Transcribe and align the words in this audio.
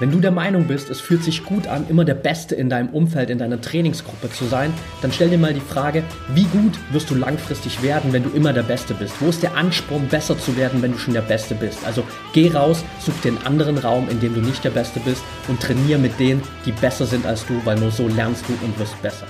Wenn 0.00 0.12
du 0.12 0.20
der 0.20 0.30
Meinung 0.30 0.68
bist, 0.68 0.90
es 0.90 1.00
fühlt 1.00 1.24
sich 1.24 1.44
gut 1.44 1.66
an, 1.66 1.86
immer 1.88 2.04
der 2.04 2.14
Beste 2.14 2.54
in 2.54 2.70
deinem 2.70 2.90
Umfeld, 2.90 3.30
in 3.30 3.38
deiner 3.38 3.60
Trainingsgruppe 3.60 4.30
zu 4.30 4.44
sein, 4.44 4.72
dann 5.02 5.10
stell 5.10 5.28
dir 5.28 5.38
mal 5.38 5.52
die 5.52 5.60
Frage, 5.60 6.04
wie 6.34 6.44
gut 6.44 6.78
wirst 6.92 7.10
du 7.10 7.16
langfristig 7.16 7.82
werden, 7.82 8.12
wenn 8.12 8.22
du 8.22 8.30
immer 8.30 8.52
der 8.52 8.62
Beste 8.62 8.94
bist? 8.94 9.14
Wo 9.18 9.28
ist 9.28 9.42
der 9.42 9.56
Ansporn, 9.56 10.06
besser 10.06 10.38
zu 10.38 10.56
werden, 10.56 10.82
wenn 10.82 10.92
du 10.92 10.98
schon 10.98 11.14
der 11.14 11.22
Beste 11.22 11.56
bist? 11.56 11.84
Also 11.84 12.04
geh 12.32 12.48
raus, 12.48 12.84
such 13.00 13.26
einen 13.26 13.44
anderen 13.44 13.76
Raum, 13.76 14.08
in 14.08 14.20
dem 14.20 14.34
du 14.36 14.40
nicht 14.40 14.62
der 14.62 14.70
Beste 14.70 15.00
bist 15.00 15.24
und 15.48 15.60
trainier 15.60 15.98
mit 15.98 16.20
denen, 16.20 16.42
die 16.64 16.72
besser 16.72 17.04
sind 17.04 17.26
als 17.26 17.44
du, 17.46 17.60
weil 17.64 17.76
nur 17.76 17.90
so 17.90 18.06
lernst 18.06 18.44
du 18.48 18.52
und 18.64 18.78
wirst 18.78 19.02
besser. 19.02 19.26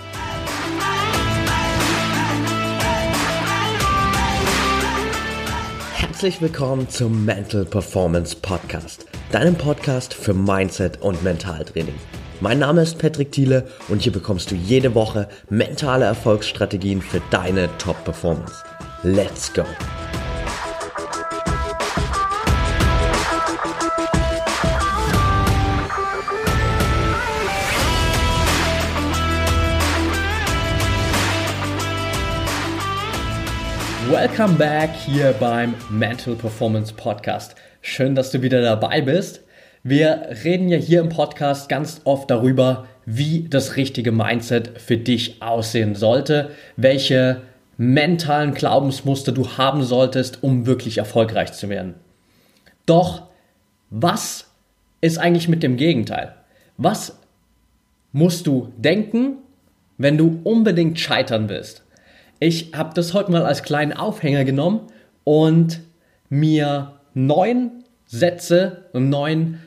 Herzlich 5.94 6.42
willkommen 6.42 6.90
zum 6.90 7.24
Mental 7.24 7.64
Performance 7.64 8.36
Podcast, 8.36 9.06
deinem 9.32 9.56
Podcast 9.56 10.14
für 10.14 10.32
Mindset 10.32 11.02
und 11.02 11.22
Mentaltraining. 11.22 11.94
Mein 12.40 12.60
Name 12.60 12.82
ist 12.82 12.98
Patrick 12.98 13.30
Thiele 13.30 13.66
und 13.88 14.00
hier 14.00 14.12
bekommst 14.12 14.50
du 14.50 14.54
jede 14.54 14.94
Woche 14.94 15.28
mentale 15.50 16.06
Erfolgsstrategien 16.06 17.02
für 17.02 17.20
deine 17.30 17.68
Top-Performance. 17.78 18.62
Let's 19.02 19.52
go! 19.52 19.64
Welcome 34.10 34.54
back 34.54 34.90
hier 34.94 35.34
beim 35.34 35.74
Mental 35.90 36.34
Performance 36.34 36.94
Podcast. 36.94 37.54
Schön, 37.90 38.14
dass 38.14 38.30
du 38.30 38.42
wieder 38.42 38.60
dabei 38.60 39.00
bist. 39.00 39.40
Wir 39.82 40.28
reden 40.44 40.68
ja 40.68 40.76
hier 40.76 41.00
im 41.00 41.08
Podcast 41.08 41.70
ganz 41.70 42.02
oft 42.04 42.30
darüber, 42.30 42.86
wie 43.06 43.48
das 43.48 43.76
richtige 43.76 44.12
Mindset 44.12 44.78
für 44.78 44.98
dich 44.98 45.40
aussehen 45.40 45.94
sollte, 45.94 46.50
welche 46.76 47.40
mentalen 47.78 48.52
Glaubensmuster 48.52 49.32
du 49.32 49.56
haben 49.56 49.82
solltest, 49.82 50.42
um 50.42 50.66
wirklich 50.66 50.98
erfolgreich 50.98 51.54
zu 51.54 51.70
werden. 51.70 51.94
Doch 52.84 53.22
was 53.88 54.50
ist 55.00 55.16
eigentlich 55.16 55.48
mit 55.48 55.62
dem 55.62 55.78
Gegenteil? 55.78 56.34
Was 56.76 57.18
musst 58.12 58.46
du 58.46 58.70
denken, 58.76 59.38
wenn 59.96 60.18
du 60.18 60.42
unbedingt 60.44 61.00
scheitern 61.00 61.48
willst? 61.48 61.84
Ich 62.38 62.74
habe 62.74 62.92
das 62.92 63.14
heute 63.14 63.32
mal 63.32 63.46
als 63.46 63.62
kleinen 63.62 63.94
Aufhänger 63.94 64.44
genommen 64.44 64.82
und 65.24 65.80
mir 66.28 66.97
neun 67.26 67.84
Sätze 68.06 68.84
und 68.92 69.10
neun 69.10 69.60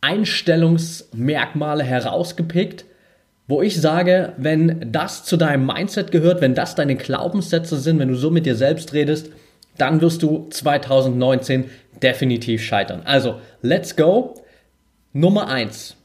Einstellungsmerkmale 0.00 1.82
herausgepickt, 1.82 2.84
wo 3.48 3.62
ich 3.62 3.80
sage, 3.80 4.34
wenn 4.36 4.92
das 4.92 5.24
zu 5.24 5.36
deinem 5.36 5.66
Mindset 5.66 6.12
gehört, 6.12 6.40
wenn 6.40 6.54
das 6.54 6.74
deine 6.74 6.96
Glaubenssätze 6.96 7.78
sind, 7.78 7.98
wenn 7.98 8.08
du 8.08 8.14
so 8.14 8.30
mit 8.30 8.46
dir 8.46 8.54
selbst 8.54 8.92
redest, 8.92 9.30
dann 9.76 10.00
wirst 10.00 10.22
du 10.22 10.48
2019 10.50 11.70
definitiv 12.02 12.62
scheitern. 12.62 13.02
Also, 13.04 13.40
let's 13.62 13.96
go. 13.96 14.34
Nummer 15.12 15.48
eins: 15.48 15.96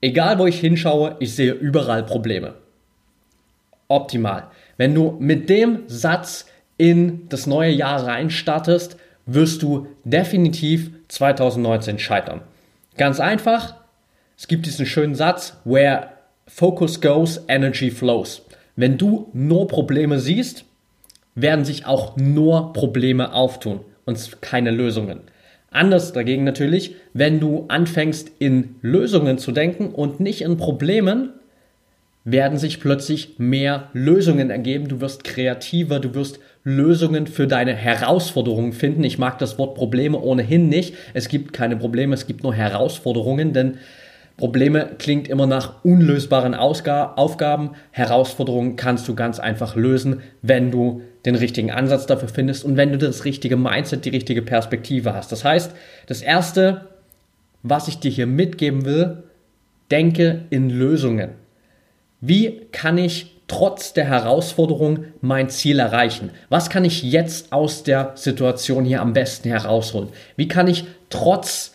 Egal 0.00 0.38
wo 0.38 0.46
ich 0.46 0.58
hinschaue, 0.58 1.16
ich 1.20 1.34
sehe 1.34 1.52
überall 1.52 2.02
Probleme. 2.02 2.54
Optimal. 3.88 4.48
Wenn 4.76 4.94
du 4.94 5.16
mit 5.20 5.48
dem 5.50 5.82
Satz 5.86 6.46
in 6.78 7.28
das 7.28 7.46
neue 7.46 7.70
Jahr 7.70 8.06
reinstartest, 8.06 8.96
wirst 9.26 9.62
du 9.62 9.86
definitiv 10.04 10.90
2019 11.08 11.98
scheitern. 11.98 12.42
Ganz 12.96 13.20
einfach, 13.20 13.76
es 14.36 14.48
gibt 14.48 14.66
diesen 14.66 14.86
schönen 14.86 15.14
Satz, 15.14 15.56
where 15.64 16.08
focus 16.46 17.00
goes, 17.00 17.40
energy 17.48 17.90
flows. 17.90 18.42
Wenn 18.76 18.98
du 18.98 19.28
nur 19.32 19.68
Probleme 19.68 20.18
siehst, 20.18 20.64
werden 21.34 21.64
sich 21.64 21.86
auch 21.86 22.16
nur 22.16 22.72
Probleme 22.72 23.32
auftun 23.32 23.80
und 24.04 24.42
keine 24.42 24.70
Lösungen. 24.70 25.20
Anders 25.70 26.12
dagegen 26.12 26.44
natürlich, 26.44 26.96
wenn 27.14 27.40
du 27.40 27.64
anfängst 27.68 28.30
in 28.38 28.76
Lösungen 28.82 29.38
zu 29.38 29.52
denken 29.52 29.88
und 29.88 30.20
nicht 30.20 30.42
in 30.42 30.58
Problemen, 30.58 31.30
werden 32.24 32.58
sich 32.58 32.78
plötzlich 32.78 33.38
mehr 33.38 33.88
Lösungen 33.94 34.50
ergeben. 34.50 34.88
Du 34.88 35.00
wirst 35.00 35.24
kreativer, 35.24 35.98
du 35.98 36.14
wirst 36.14 36.38
Lösungen 36.64 37.26
für 37.26 37.46
deine 37.46 37.74
Herausforderungen 37.74 38.72
finden. 38.72 39.02
Ich 39.04 39.18
mag 39.18 39.38
das 39.38 39.58
Wort 39.58 39.74
Probleme 39.74 40.18
ohnehin 40.18 40.68
nicht. 40.68 40.94
Es 41.12 41.28
gibt 41.28 41.52
keine 41.52 41.76
Probleme, 41.76 42.14
es 42.14 42.26
gibt 42.26 42.42
nur 42.42 42.54
Herausforderungen, 42.54 43.52
denn 43.52 43.78
Probleme 44.36 44.90
klingt 44.98 45.28
immer 45.28 45.46
nach 45.46 45.84
unlösbaren 45.84 46.54
Ausga 46.54 47.12
Aufgaben. 47.16 47.72
Herausforderungen 47.90 48.76
kannst 48.76 49.06
du 49.08 49.14
ganz 49.14 49.38
einfach 49.38 49.76
lösen, 49.76 50.22
wenn 50.40 50.70
du 50.70 51.02
den 51.26 51.34
richtigen 51.34 51.70
Ansatz 51.70 52.06
dafür 52.06 52.28
findest 52.28 52.64
und 52.64 52.76
wenn 52.76 52.92
du 52.92 52.98
das 52.98 53.24
richtige 53.24 53.56
Mindset, 53.56 54.04
die 54.04 54.10
richtige 54.10 54.42
Perspektive 54.42 55.14
hast. 55.14 55.30
Das 55.32 55.44
heißt, 55.44 55.72
das 56.06 56.22
Erste, 56.22 56.88
was 57.62 57.88
ich 57.88 57.98
dir 57.98 58.10
hier 58.10 58.26
mitgeben 58.26 58.84
will, 58.84 59.24
denke 59.90 60.46
in 60.50 60.70
Lösungen. 60.70 61.30
Wie 62.20 62.62
kann 62.72 62.98
ich 62.98 63.31
trotz 63.52 63.92
der 63.92 64.06
Herausforderung 64.06 65.04
mein 65.20 65.50
Ziel 65.50 65.78
erreichen? 65.78 66.30
Was 66.48 66.70
kann 66.70 66.86
ich 66.86 67.02
jetzt 67.02 67.52
aus 67.52 67.82
der 67.82 68.12
Situation 68.14 68.84
hier 68.84 69.02
am 69.02 69.12
besten 69.12 69.50
herausholen? 69.50 70.08
Wie 70.36 70.48
kann 70.48 70.68
ich 70.68 70.84
trotz 71.10 71.74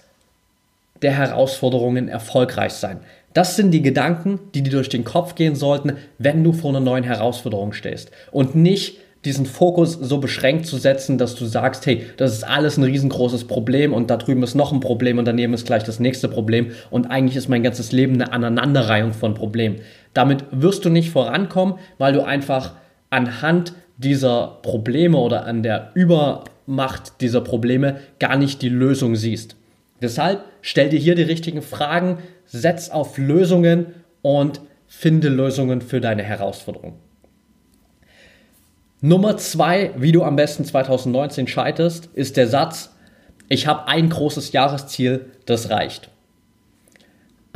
der 1.04 1.12
Herausforderungen 1.12 2.08
erfolgreich 2.10 2.74
sein? 2.74 3.02
Das 3.34 3.56
sind 3.56 3.70
die 3.70 3.84
Gedanken, 3.84 4.40
die 4.56 4.64
dir 4.64 4.72
durch 4.72 4.90
den 4.90 5.04
Kopf 5.04 5.36
gehen 5.36 5.56
sollten, 5.56 5.98
wenn 6.18 6.44
du 6.44 6.52
vor 6.52 6.72
einer 6.72 6.80
neuen 6.80 7.04
Herausforderung 7.04 7.74
stehst. 7.74 8.10
Und 8.32 8.56
nicht 8.56 8.98
diesen 9.26 9.46
Fokus 9.46 9.94
so 9.94 10.20
beschränkt 10.20 10.66
zu 10.66 10.78
setzen, 10.78 11.18
dass 11.18 11.36
du 11.36 11.46
sagst, 11.46 11.86
hey, 11.86 12.04
das 12.18 12.34
ist 12.34 12.44
alles 12.44 12.78
ein 12.78 12.84
riesengroßes 12.84 13.46
Problem 13.46 13.94
und 13.94 14.10
da 14.10 14.18
drüben 14.18 14.42
ist 14.42 14.56
noch 14.56 14.72
ein 14.72 14.80
Problem 14.80 15.18
und 15.18 15.26
daneben 15.26 15.54
ist 15.54 15.68
gleich 15.68 15.84
das 15.84 16.00
nächste 16.00 16.30
Problem 16.30 16.72
und 16.90 17.08
eigentlich 17.08 17.36
ist 17.36 17.50
mein 17.50 17.62
ganzes 17.62 17.92
Leben 17.92 18.14
eine 18.14 18.32
Aneinanderreihung 18.32 19.14
von 19.14 19.34
Problemen. 19.34 19.82
Damit 20.18 20.46
wirst 20.50 20.84
du 20.84 20.90
nicht 20.90 21.12
vorankommen, 21.12 21.76
weil 22.00 22.12
du 22.12 22.26
einfach 22.26 22.74
anhand 23.12 23.74
dieser 23.98 24.58
Probleme 24.64 25.16
oder 25.16 25.46
an 25.46 25.62
der 25.62 25.92
Übermacht 25.94 27.22
dieser 27.22 27.42
Probleme 27.42 28.00
gar 28.18 28.36
nicht 28.36 28.64
die 28.64 28.70
Lösung 28.70 29.16
siehst. 29.16 29.58
Deshalb 30.02 30.44
stell 30.62 30.90
dir 30.90 30.98
hier 30.98 31.14
die 31.14 31.22
richtigen 31.22 31.62
Fragen, 31.62 32.18
setz 32.48 32.90
auf 32.90 33.20
Lösungen 33.20 33.94
und 34.24 34.60
finde 34.88 35.30
Lösungen 35.30 35.82
für 35.82 36.02
deine 36.02 36.24
Herausforderungen. 36.24 36.96
Nummer 39.02 39.38
zwei, 39.38 39.92
wie 39.98 40.14
du 40.14 40.24
am 40.24 40.36
besten 40.36 40.66
2019 40.66 41.48
scheiterst, 41.48 42.08
ist 42.16 42.38
der 42.38 42.48
Satz, 42.48 42.96
ich 43.50 43.68
habe 43.68 43.88
ein 43.88 44.10
großes 44.10 44.52
Jahresziel, 44.52 45.28
das 45.46 45.70
reicht. 45.70 46.10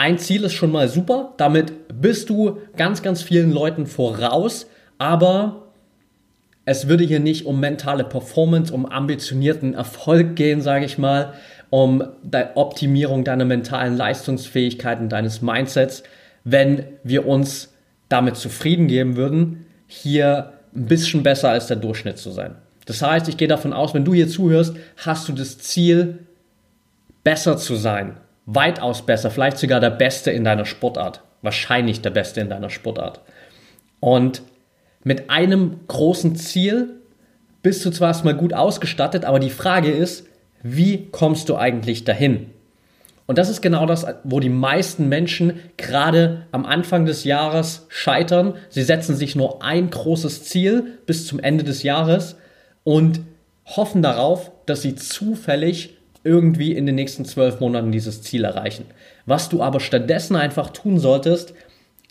Ein 0.02 0.18
Ziel 0.18 0.44
ist 0.46 0.54
schon 0.54 0.72
mal 0.72 0.90
super, 0.90 1.36
damit 1.38 1.74
bist 2.02 2.32
du 2.32 2.58
ganz, 2.76 3.04
ganz 3.04 3.22
vielen 3.22 3.52
Leuten 3.52 3.86
voraus, 3.86 4.66
aber 4.98 5.68
es 6.66 6.88
würde 6.88 7.04
hier 7.04 7.20
nicht 7.20 7.46
um 7.46 7.60
mentale 7.60 8.04
Performance, 8.04 8.74
um 8.74 8.88
ambitionierten 8.88 9.76
Erfolg 9.76 10.36
gehen, 10.36 10.60
sage 10.64 10.86
ich 10.86 10.98
mal, 10.98 11.34
um 11.70 12.04
die 12.24 12.44
Optimierung 12.56 13.24
deiner 13.24 13.46
mentalen 13.46 13.96
Leistungsfähigkeiten, 13.96 15.08
deines 15.08 15.44
Mindsets, 15.44 16.02
wenn 16.44 16.84
wir 17.04 17.28
uns 17.28 17.72
damit 18.10 18.38
zufrieden 18.38 18.88
geben 18.88 19.18
würden, 19.18 19.68
hier 19.86 20.54
ein 20.76 20.88
bisschen 20.88 21.22
besser 21.22 21.52
als 21.52 21.68
der 21.68 21.78
Durchschnitt 21.78 22.18
zu 22.18 22.32
sein. 22.32 22.56
Das 22.88 23.04
heißt, 23.04 23.28
ich 23.28 23.38
gehe 23.38 23.47
davon 23.47 23.72
aus, 23.72 23.94
wenn 23.94 24.04
du 24.04 24.16
hier 24.16 24.28
zuhörst, 24.28 24.76
hast 24.97 25.30
du 25.30 25.34
das 25.34 25.59
Ziel, 25.59 26.26
besser 27.24 27.56
zu 27.58 27.76
sein. 27.76 28.18
Weitaus 28.53 29.06
besser, 29.06 29.32
vielleicht 29.32 29.58
sogar 29.58 29.80
der 29.80 29.90
Beste 29.90 30.32
in 30.32 30.44
deiner 30.44 30.66
Sportart. 30.66 31.22
Wahrscheinlich 31.42 32.02
der 32.02 32.09
Beste 32.09 32.42
in 32.42 32.50
deiner 32.50 32.70
Sportart. 32.70 33.22
Und 34.00 34.42
mit 35.03 35.30
einem 35.30 35.80
großen 35.88 36.36
Ziel 36.36 37.02
bist 37.64 37.86
du 37.86 37.92
zwar 37.92 38.09
erstmal 38.09 38.36
gut 38.36 38.53
ausgestattet, 38.53 39.26
aber 39.26 39.40
die 39.40 39.50
Frage 39.50 39.92
ist, 39.92 40.28
wie 40.64 41.08
kommst 41.12 41.50
du 41.50 41.56
eigentlich 41.56 42.03
dahin? 42.03 42.52
Und 43.26 43.38
das 43.38 43.50
ist 43.50 43.62
genau 43.62 43.86
das, 43.86 44.06
wo 44.24 44.40
die 44.40 44.50
meisten 44.50 45.08
Menschen 45.08 45.59
gerade 45.78 46.47
am 46.52 46.66
Anfang 46.66 47.06
des 47.06 47.24
Jahres 47.24 47.86
scheitern. 47.88 48.56
Sie 48.70 48.84
setzen 48.84 49.16
sich 49.16 49.36
nur 49.36 49.64
ein 49.64 49.90
großes 49.90 50.44
Ziel 50.44 51.00
bis 51.06 51.28
zum 51.28 51.40
Ende 51.40 51.64
des 51.64 51.84
Jahres 51.84 52.36
und 52.84 53.22
hoffen 53.66 54.02
darauf, 54.02 54.52
dass 54.66 54.82
sie 54.82 54.96
zufällig 54.96 55.97
irgendwie 56.23 56.73
in 56.73 56.85
den 56.85 56.96
nächsten 56.96 57.26
zwölf 57.26 57.59
Monaten 57.59 57.91
dieses 57.91 58.22
Ziel 58.22 58.44
erreichen. 58.44 58.85
Was 59.26 59.50
du 59.50 59.62
aber 59.62 59.79
stattdessen 59.79 60.35
einfach 60.35 60.70
tun 60.70 61.00
solltest, 61.00 61.53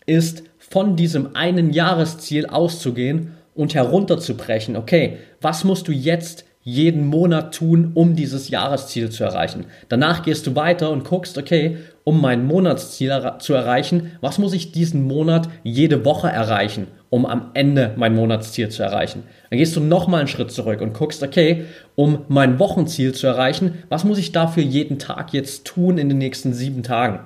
ist 0.06 0.44
von 0.58 0.96
diesem 0.96 1.34
einen 1.36 1.72
Jahresziel 1.72 2.46
auszugehen 2.46 3.34
und 3.54 3.74
herunterzubrechen. 3.74 4.76
Okay, 4.76 5.18
was 5.40 5.64
musst 5.64 5.88
du 5.88 5.92
jetzt 5.92 6.44
jeden 6.62 7.06
Monat 7.06 7.54
tun, 7.54 7.92
um 7.94 8.16
dieses 8.16 8.50
Jahresziel 8.50 9.10
zu 9.10 9.24
erreichen. 9.24 9.64
Danach 9.88 10.22
gehst 10.22 10.46
du 10.46 10.54
weiter 10.54 10.90
und 10.90 11.04
guckst, 11.04 11.38
okay, 11.38 11.78
um 12.04 12.20
mein 12.20 12.46
Monatsziel 12.46 13.32
zu 13.38 13.54
erreichen, 13.54 14.12
was 14.20 14.38
muss 14.38 14.52
ich 14.52 14.72
diesen 14.72 15.04
Monat 15.04 15.48
jede 15.62 16.04
Woche 16.04 16.28
erreichen, 16.28 16.86
um 17.10 17.26
am 17.26 17.50
Ende 17.54 17.92
mein 17.96 18.14
Monatsziel 18.14 18.68
zu 18.68 18.82
erreichen. 18.82 19.24
Dann 19.50 19.58
gehst 19.58 19.76
du 19.76 19.80
nochmal 19.80 20.20
einen 20.20 20.28
Schritt 20.28 20.52
zurück 20.52 20.80
und 20.80 20.94
guckst, 20.94 21.22
okay, 21.22 21.64
um 21.96 22.20
mein 22.28 22.58
Wochenziel 22.58 23.12
zu 23.12 23.26
erreichen, 23.26 23.82
was 23.88 24.04
muss 24.04 24.18
ich 24.18 24.32
dafür 24.32 24.62
jeden 24.62 24.98
Tag 24.98 25.32
jetzt 25.32 25.66
tun 25.66 25.98
in 25.98 26.08
den 26.08 26.18
nächsten 26.18 26.54
sieben 26.54 26.82
Tagen? 26.82 27.20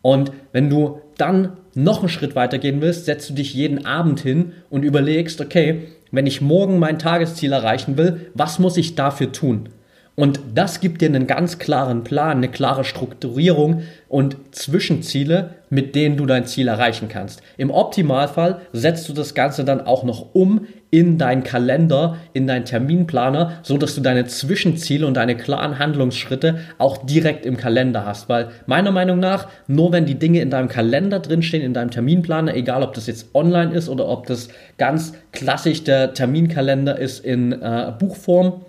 Und 0.00 0.32
wenn 0.52 0.68
du 0.68 1.00
dann 1.16 1.58
noch 1.74 2.00
einen 2.00 2.08
Schritt 2.08 2.34
weiter 2.34 2.58
gehen 2.58 2.80
willst, 2.80 3.04
setzt 3.04 3.30
du 3.30 3.34
dich 3.34 3.54
jeden 3.54 3.86
Abend 3.86 4.20
hin 4.20 4.52
und 4.68 4.82
überlegst, 4.82 5.40
okay, 5.40 5.88
wenn 6.10 6.26
ich 6.26 6.40
morgen 6.40 6.78
mein 6.78 6.98
Tagesziel 6.98 7.52
erreichen 7.52 7.96
will, 7.96 8.32
was 8.34 8.58
muss 8.58 8.76
ich 8.76 8.94
dafür 8.94 9.30
tun? 9.30 9.68
Und 10.14 10.40
das 10.54 10.80
gibt 10.80 11.00
dir 11.00 11.06
einen 11.06 11.26
ganz 11.26 11.58
klaren 11.58 12.04
Plan, 12.04 12.36
eine 12.36 12.48
klare 12.48 12.84
Strukturierung 12.84 13.82
und 14.08 14.36
Zwischenziele, 14.50 15.54
mit 15.70 15.94
denen 15.94 16.18
du 16.18 16.26
dein 16.26 16.44
Ziel 16.44 16.68
erreichen 16.68 17.08
kannst. 17.08 17.42
Im 17.56 17.70
Optimalfall 17.70 18.60
setzt 18.74 19.08
du 19.08 19.14
das 19.14 19.34
Ganze 19.34 19.64
dann 19.64 19.80
auch 19.80 20.04
noch 20.04 20.34
um 20.34 20.66
in 20.90 21.16
deinen 21.16 21.44
Kalender, 21.44 22.18
in 22.34 22.46
deinen 22.46 22.66
Terminplaner, 22.66 23.60
so 23.62 23.78
dass 23.78 23.94
du 23.94 24.02
deine 24.02 24.26
Zwischenziele 24.26 25.06
und 25.06 25.14
deine 25.14 25.34
klaren 25.34 25.78
Handlungsschritte 25.78 26.58
auch 26.76 27.06
direkt 27.06 27.46
im 27.46 27.56
Kalender 27.56 28.04
hast. 28.04 28.28
Weil 28.28 28.50
meiner 28.66 28.90
Meinung 28.90 29.18
nach, 29.18 29.48
nur 29.66 29.92
wenn 29.92 30.04
die 30.04 30.18
Dinge 30.18 30.42
in 30.42 30.50
deinem 30.50 30.68
Kalender 30.68 31.20
drinstehen, 31.20 31.62
in 31.62 31.72
deinem 31.72 31.90
Terminplaner, 31.90 32.54
egal 32.54 32.82
ob 32.82 32.92
das 32.92 33.06
jetzt 33.06 33.34
online 33.34 33.72
ist 33.72 33.88
oder 33.88 34.06
ob 34.06 34.26
das 34.26 34.48
ganz 34.76 35.14
klassisch 35.32 35.84
der 35.84 36.12
Terminkalender 36.12 36.98
ist 36.98 37.24
in 37.24 37.52
äh, 37.52 37.90
Buchform, 37.98 38.60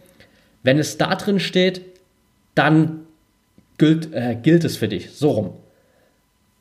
wenn 0.63 0.79
es 0.79 0.97
da 0.97 1.15
drin 1.15 1.39
steht, 1.39 1.81
dann 2.55 3.01
gilt, 3.77 4.13
äh, 4.13 4.35
gilt 4.41 4.63
es 4.63 4.77
für 4.77 4.87
dich. 4.87 5.11
So 5.11 5.31
rum. 5.31 5.53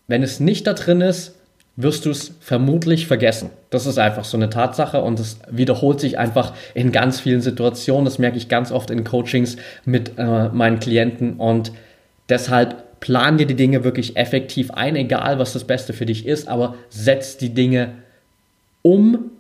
Wenn 0.09 0.23
es 0.23 0.41
nicht 0.41 0.67
da 0.67 0.75
drin 0.75 1.01
ist, 1.01 1.37
wirst 1.77 2.05
du 2.05 2.11
es 2.11 2.35
vermutlich 2.41 3.07
vergessen. 3.07 3.51
Das 3.71 3.87
ist 3.87 3.99
einfach 3.99 4.25
so 4.25 4.37
eine 4.37 4.51
Tatsache 4.51 5.01
und 5.01 5.19
es 5.19 5.39
wiederholt 5.51 6.01
sich 6.01 6.19
einfach 6.19 6.53
in 6.75 6.93
ganz 6.93 7.21
vielen 7.21 7.41
Situationen. 7.41 8.05
Das 8.05 8.19
merke 8.19 8.37
ich 8.37 8.49
ganz 8.49 8.73
oft 8.73 8.91
in 8.91 9.05
Coachings 9.05 9.57
mit 9.85 10.19
äh, 10.19 10.49
meinen 10.49 10.81
Klienten 10.81 11.37
und 11.37 11.73
deshalb 12.29 13.01
plan 13.01 13.39
dir 13.39 13.47
die 13.47 13.57
Dinge 13.57 13.85
wirklich 13.85 14.17
effektiv 14.17 14.71
ein, 14.73 14.97
egal 14.97 15.39
was 15.39 15.55
das 15.55 15.65
Beste 15.65 15.93
für 15.93 16.07
dich 16.07 16.27
ist, 16.27 16.47
aber 16.47 16.75
setz 16.91 17.39
die 17.39 17.55
Dinge 17.55 17.95
um 18.83 19.31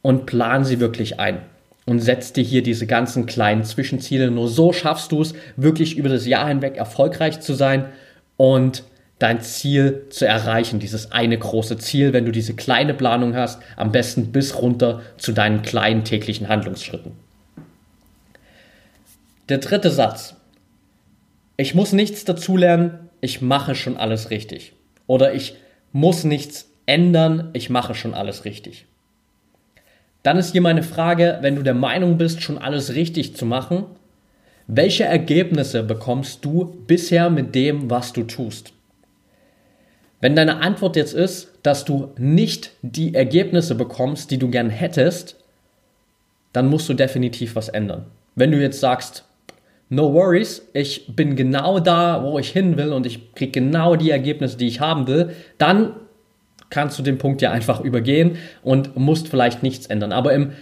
und 0.00 0.26
plan 0.26 0.64
sie 0.64 0.78
wirklich 0.78 1.18
ein 1.18 1.42
und 1.86 2.00
setz 2.00 2.32
dir 2.32 2.44
hier 2.44 2.62
diese 2.62 2.86
ganzen 2.86 3.26
kleinen 3.26 3.64
Zwischenziele. 3.64 4.30
Nur 4.30 4.48
so 4.48 4.72
schaffst 4.72 5.12
du 5.12 5.20
es, 5.20 5.34
wirklich 5.56 5.96
über 5.96 6.08
das 6.08 6.26
Jahr 6.26 6.48
hinweg 6.48 6.76
erfolgreich 6.76 7.40
zu 7.40 7.54
sein 7.54 7.86
und 8.36 8.84
dein 9.18 9.40
Ziel 9.40 10.06
zu 10.10 10.26
erreichen, 10.26 10.80
dieses 10.80 11.12
eine 11.12 11.38
große 11.38 11.78
Ziel, 11.78 12.12
wenn 12.12 12.24
du 12.24 12.32
diese 12.32 12.54
kleine 12.54 12.94
Planung 12.94 13.34
hast, 13.34 13.62
am 13.76 13.92
besten 13.92 14.32
bis 14.32 14.60
runter 14.60 15.02
zu 15.18 15.32
deinen 15.32 15.62
kleinen 15.62 16.04
täglichen 16.04 16.48
Handlungsschritten. 16.48 17.12
Der 19.48 19.58
dritte 19.58 19.90
Satz. 19.90 20.36
Ich 21.56 21.74
muss 21.74 21.92
nichts 21.92 22.24
dazulernen, 22.24 23.10
ich 23.20 23.40
mache 23.40 23.74
schon 23.74 23.96
alles 23.96 24.30
richtig. 24.30 24.72
Oder 25.06 25.34
ich 25.34 25.54
muss 25.92 26.24
nichts 26.24 26.68
ändern, 26.86 27.50
ich 27.52 27.70
mache 27.70 27.94
schon 27.94 28.14
alles 28.14 28.44
richtig. 28.44 28.86
Dann 30.24 30.38
ist 30.38 30.52
hier 30.52 30.62
meine 30.62 30.82
Frage, 30.82 31.38
wenn 31.42 31.54
du 31.54 31.62
der 31.62 31.74
Meinung 31.74 32.16
bist, 32.16 32.42
schon 32.42 32.58
alles 32.58 32.94
richtig 32.94 33.36
zu 33.36 33.46
machen, 33.46 33.84
welche 34.66 35.04
Ergebnisse 35.04 35.82
bekommst 35.82 36.44
du 36.44 36.82
bisher 36.86 37.28
mit 37.28 37.54
dem, 37.54 37.90
was 37.90 38.14
du 38.14 38.22
tust? 38.22 38.72
Wenn 40.22 40.34
deine 40.34 40.62
Antwort 40.62 40.96
jetzt 40.96 41.12
ist, 41.12 41.52
dass 41.62 41.84
du 41.84 42.14
nicht 42.16 42.70
die 42.80 43.14
Ergebnisse 43.14 43.74
bekommst, 43.74 44.30
die 44.30 44.38
du 44.38 44.48
gern 44.48 44.70
hättest, 44.70 45.36
dann 46.54 46.68
musst 46.68 46.88
du 46.88 46.94
definitiv 46.94 47.54
was 47.56 47.68
ändern. 47.68 48.06
Wenn 48.34 48.50
du 48.50 48.58
jetzt 48.58 48.80
sagst, 48.80 49.24
no 49.90 50.14
worries, 50.14 50.66
ich 50.72 51.14
bin 51.14 51.36
genau 51.36 51.80
da, 51.80 52.24
wo 52.24 52.38
ich 52.38 52.48
hin 52.48 52.78
will 52.78 52.94
und 52.94 53.04
ich 53.04 53.34
kriege 53.34 53.52
genau 53.52 53.96
die 53.96 54.10
Ergebnisse, 54.10 54.56
die 54.56 54.68
ich 54.68 54.80
haben 54.80 55.06
will, 55.06 55.34
dann 55.58 55.96
kannst 56.74 56.98
du 56.98 57.02
den 57.04 57.18
Punkt 57.18 57.40
ja 57.40 57.52
einfach 57.52 57.80
übergehen 57.80 58.36
und 58.62 58.96
musst 58.96 59.28
vielleicht 59.28 59.62
nichts 59.62 59.86
ändern. 59.86 60.12
Aber 60.12 60.32
in 60.32 60.52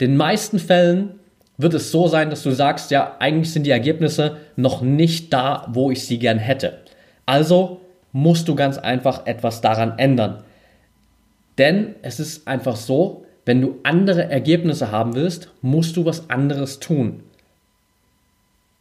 den 0.00 0.16
meisten 0.16 0.60
Fällen 0.60 1.18
wird 1.56 1.74
es 1.74 1.90
so 1.90 2.06
sein, 2.06 2.30
dass 2.30 2.44
du 2.44 2.52
sagst, 2.52 2.92
ja, 2.92 3.16
eigentlich 3.18 3.52
sind 3.52 3.64
die 3.64 3.72
Ergebnisse 3.72 4.36
noch 4.54 4.80
nicht 4.80 5.32
da, 5.32 5.66
wo 5.72 5.90
ich 5.90 6.06
sie 6.06 6.20
gern 6.20 6.38
hätte. 6.38 6.78
Also 7.26 7.80
musst 8.12 8.46
du 8.46 8.54
ganz 8.54 8.78
einfach 8.78 9.26
etwas 9.26 9.60
daran 9.60 9.98
ändern. 9.98 10.44
Denn 11.58 11.96
es 12.02 12.20
ist 12.20 12.46
einfach 12.46 12.76
so, 12.76 13.26
wenn 13.44 13.60
du 13.60 13.80
andere 13.82 14.30
Ergebnisse 14.30 14.92
haben 14.92 15.16
willst, 15.16 15.50
musst 15.60 15.96
du 15.96 16.04
was 16.04 16.30
anderes 16.30 16.78
tun. 16.78 17.24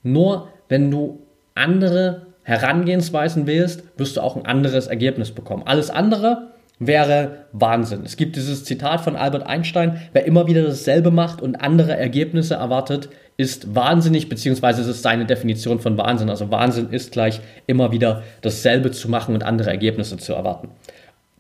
Nur 0.03 0.49
wenn 0.69 0.91
du 0.91 1.19
andere 1.55 2.27
Herangehensweisen 2.43 3.47
wählst, 3.47 3.83
wirst 3.97 4.17
du 4.17 4.21
auch 4.21 4.35
ein 4.35 4.45
anderes 4.45 4.85
Ergebnis 4.85 5.31
bekommen. 5.31 5.63
Alles 5.65 5.89
andere 5.89 6.51
wäre 6.79 7.45
Wahnsinn. 7.53 8.01
Es 8.05 8.17
gibt 8.17 8.35
dieses 8.35 8.63
Zitat 8.63 9.01
von 9.01 9.15
Albert 9.15 9.47
Einstein, 9.47 10.01
wer 10.13 10.25
immer 10.25 10.47
wieder 10.47 10.63
dasselbe 10.63 11.11
macht 11.11 11.41
und 11.41 11.55
andere 11.55 11.97
Ergebnisse 11.97 12.55
erwartet, 12.55 13.09
ist 13.35 13.75
wahnsinnig, 13.75 14.29
beziehungsweise 14.29 14.81
es 14.81 14.87
ist 14.87 15.03
seine 15.03 15.25
Definition 15.25 15.79
von 15.79 15.97
Wahnsinn. 15.97 16.29
Also 16.29 16.51
Wahnsinn 16.51 16.89
ist 16.89 17.11
gleich 17.11 17.39
immer 17.67 17.91
wieder 17.91 18.23
dasselbe 18.41 18.91
zu 18.91 19.09
machen 19.09 19.35
und 19.35 19.43
andere 19.43 19.69
Ergebnisse 19.69 20.17
zu 20.17 20.33
erwarten. 20.33 20.69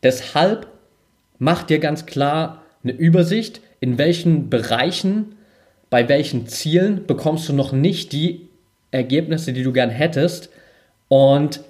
Deshalb 0.03 0.67
mach 1.39 1.63
dir 1.63 1.79
ganz 1.79 2.05
klar 2.05 2.63
eine 2.83 2.93
Übersicht, 2.93 3.61
in 3.79 3.97
welchen 3.97 4.49
Bereichen, 4.49 5.35
bei 5.89 6.07
welchen 6.09 6.47
Zielen 6.47 7.05
bekommst 7.05 7.49
du 7.49 7.53
noch 7.53 7.71
nicht 7.71 8.11
die 8.11 8.47
Ergebnisse, 8.91 9.53
die 9.53 9.63
du 9.63 9.71
gern 9.71 9.89
hättest 9.89 10.49
und 11.07 11.61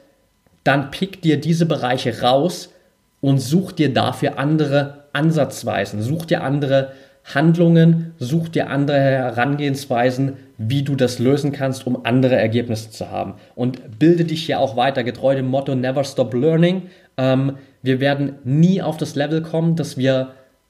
dann 0.64 0.92
pick 0.92 1.22
dir 1.22 1.40
diese 1.40 1.66
Bereiche 1.66 2.22
raus, 2.22 2.74
und 3.28 3.40
such 3.40 3.74
dir 3.74 3.94
dafür 3.94 4.40
andere 4.40 5.04
Ansatzweisen, 5.12 6.02
such 6.02 6.28
dir 6.28 6.46
andere 6.46 6.94
Handlungen, 7.26 8.14
such 8.20 8.48
dir 8.48 8.70
andere 8.70 8.98
Herangehensweisen, 8.98 10.38
wie 10.58 10.82
du 10.84 10.96
das 10.96 11.20
lösen 11.20 11.52
kannst, 11.52 11.86
um 11.86 12.06
andere 12.06 12.38
Ergebnisse 12.38 12.90
zu 12.90 13.12
haben. 13.12 13.34
Und 13.54 14.00
bilde 14.00 14.24
dich 14.24 14.46
hier 14.46 14.62
auch 14.62 14.78
weiter, 14.78 15.04
getreu 15.04 15.36
dem 15.36 15.48
Motto 15.48 15.76
Never 15.76 16.06
Stop 16.06 16.34
Learning. 16.34 16.84
Ähm, 17.18 17.58
wir 17.82 18.00
werden 18.00 18.36
nie 18.46 18.82
auf 18.82 18.96
das 18.96 19.16
Level 19.16 19.42
kommen, 19.42 19.76
dass 19.76 19.98
wir 19.98 20.30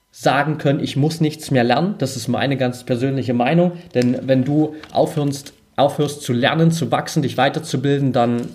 sagen 0.09 0.57
können, 0.57 0.79
ich 0.79 0.97
muss 0.97 1.21
nichts 1.21 1.51
mehr 1.51 1.63
lernen. 1.63 1.93
Das 1.99 2.15
ist 2.15 2.27
meine 2.27 2.57
ganz 2.57 2.85
persönliche 2.85 3.35
Meinung. 3.35 3.73
Denn 3.93 4.17
wenn 4.23 4.43
du 4.43 4.73
aufhörst, 4.91 5.53
aufhörst 5.75 6.23
zu 6.23 6.33
lernen, 6.33 6.71
zu 6.71 6.89
wachsen, 6.91 7.21
dich 7.21 7.37
weiterzubilden, 7.37 8.13
dann 8.13 8.47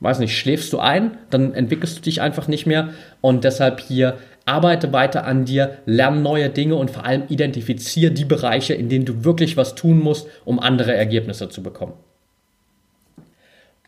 weiß 0.00 0.18
nicht, 0.18 0.36
schläfst 0.36 0.72
du 0.72 0.78
ein, 0.78 1.18
dann 1.30 1.54
entwickelst 1.54 1.98
du 1.98 2.02
dich 2.02 2.20
einfach 2.20 2.48
nicht 2.48 2.66
mehr 2.66 2.90
und 3.20 3.44
deshalb 3.44 3.80
hier 3.80 4.18
arbeite 4.46 4.92
weiter 4.92 5.26
an 5.26 5.44
dir, 5.44 5.78
lerne 5.86 6.20
neue 6.20 6.50
Dinge 6.50 6.76
und 6.76 6.90
vor 6.90 7.04
allem 7.04 7.24
identifiziere 7.28 8.12
die 8.12 8.24
Bereiche, 8.24 8.74
in 8.74 8.88
denen 8.88 9.04
du 9.04 9.24
wirklich 9.24 9.56
was 9.56 9.74
tun 9.74 9.98
musst, 10.00 10.26
um 10.44 10.60
andere 10.60 10.94
Ergebnisse 10.94 11.48
zu 11.48 11.62
bekommen. 11.62 11.94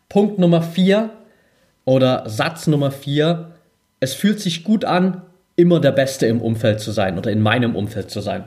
Punkt 0.09 0.39
Nummer 0.39 0.61
vier 0.61 1.11
oder 1.85 2.27
Satz 2.27 2.67
Nummer 2.67 2.91
vier: 2.91 3.51
Es 3.99 4.13
fühlt 4.13 4.39
sich 4.39 4.63
gut 4.63 4.85
an, 4.85 5.21
immer 5.55 5.79
der 5.79 5.91
Beste 5.91 6.27
im 6.27 6.41
Umfeld 6.41 6.79
zu 6.79 6.91
sein 6.91 7.17
oder 7.17 7.31
in 7.31 7.41
meinem 7.41 7.75
Umfeld 7.75 8.09
zu 8.09 8.21
sein. 8.21 8.45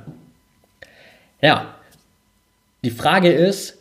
Ja, 1.43 1.75
die 2.83 2.91
Frage 2.91 3.31
ist, 3.31 3.79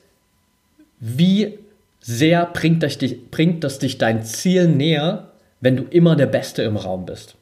wie 1.00 1.59
sehr 2.10 2.48
bringt 2.48 2.82
das, 2.82 2.98
dich, 2.98 3.30
bringt 3.30 3.64
das 3.64 3.78
dich 3.78 4.00
dein 4.00 4.24
Ziel 4.24 4.68
näher, 4.68 5.28
wenn 5.62 5.78
du 5.78 5.84
immer 5.84 6.16
der 6.16 6.26
Beste 6.26 6.64
im 6.64 6.76
Raum 6.76 7.06
bist. 7.06 7.36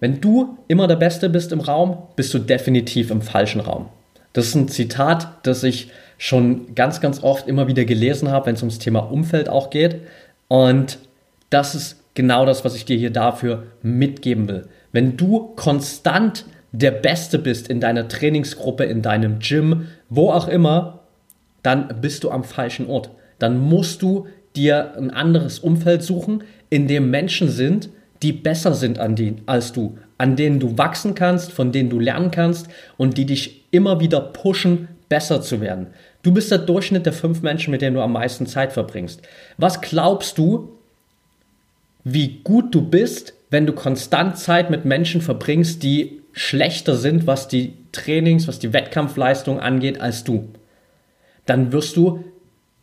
Wenn 0.00 0.20
du 0.20 0.58
immer 0.66 0.88
der 0.88 0.96
Beste 0.96 1.28
bist 1.28 1.52
im 1.52 1.60
Raum, 1.60 1.98
bist 2.16 2.34
du 2.34 2.40
definitiv 2.40 3.12
im 3.12 3.22
falschen 3.22 3.60
Raum. 3.60 3.88
Das 4.32 4.46
ist 4.46 4.56
ein 4.56 4.66
Zitat, 4.66 5.46
das 5.46 5.62
ich 5.62 5.92
schon 6.18 6.74
ganz, 6.74 7.00
ganz 7.00 7.22
oft 7.22 7.46
immer 7.46 7.68
wieder 7.68 7.84
gelesen 7.84 8.32
habe, 8.32 8.46
wenn 8.46 8.56
es 8.56 8.62
ums 8.62 8.80
Thema 8.80 9.00
Umfeld 9.00 9.48
auch 9.48 9.70
geht. 9.70 10.00
Und 10.48 10.98
das 11.50 11.76
ist 11.76 12.02
genau 12.14 12.44
das, 12.44 12.64
was 12.64 12.74
ich 12.74 12.84
dir 12.84 12.96
hier 12.96 13.12
dafür 13.12 13.68
mitgeben 13.82 14.48
will. 14.48 14.66
Wenn 14.90 15.16
du 15.16 15.54
konstant 15.54 16.44
der 16.72 16.90
Beste 16.90 17.38
bist 17.38 17.68
in 17.68 17.80
deiner 17.80 18.08
Trainingsgruppe, 18.08 18.82
in 18.82 19.00
deinem 19.00 19.38
Gym, 19.38 19.86
wo 20.08 20.32
auch 20.32 20.48
immer, 20.48 20.97
dann 21.68 22.00
bist 22.00 22.24
du 22.24 22.30
am 22.30 22.44
falschen 22.44 22.86
Ort. 22.86 23.10
Dann 23.38 23.58
musst 23.58 24.00
du 24.00 24.26
dir 24.56 24.96
ein 24.96 25.10
anderes 25.10 25.58
Umfeld 25.58 26.02
suchen, 26.02 26.42
in 26.70 26.88
dem 26.88 27.10
Menschen 27.10 27.50
sind, 27.50 27.90
die 28.22 28.32
besser 28.32 28.72
sind 28.72 28.98
an 28.98 29.14
die, 29.14 29.36
als 29.44 29.74
du, 29.74 29.98
an 30.16 30.34
denen 30.34 30.60
du 30.60 30.78
wachsen 30.78 31.14
kannst, 31.14 31.52
von 31.52 31.70
denen 31.70 31.90
du 31.90 32.00
lernen 32.00 32.30
kannst 32.30 32.68
und 32.96 33.18
die 33.18 33.26
dich 33.26 33.66
immer 33.70 34.00
wieder 34.00 34.18
pushen, 34.18 34.88
besser 35.10 35.42
zu 35.42 35.60
werden. 35.60 35.88
Du 36.22 36.32
bist 36.32 36.50
der 36.50 36.56
Durchschnitt 36.56 37.04
der 37.04 37.12
fünf 37.12 37.42
Menschen, 37.42 37.70
mit 37.70 37.82
denen 37.82 37.96
du 37.96 38.02
am 38.02 38.12
meisten 38.12 38.46
Zeit 38.46 38.72
verbringst. 38.72 39.20
Was 39.58 39.82
glaubst 39.82 40.38
du, 40.38 40.70
wie 42.02 42.40
gut 42.44 42.74
du 42.74 42.80
bist, 42.80 43.34
wenn 43.50 43.66
du 43.66 43.74
konstant 43.74 44.38
Zeit 44.38 44.70
mit 44.70 44.86
Menschen 44.86 45.20
verbringst, 45.20 45.82
die 45.82 46.22
schlechter 46.32 46.96
sind, 46.96 47.26
was 47.26 47.46
die 47.46 47.74
Trainings, 47.92 48.48
was 48.48 48.58
die 48.58 48.72
Wettkampfleistung 48.72 49.60
angeht, 49.60 50.00
als 50.00 50.24
du? 50.24 50.48
Dann 51.48 51.72
wirst 51.72 51.96
du 51.96 52.24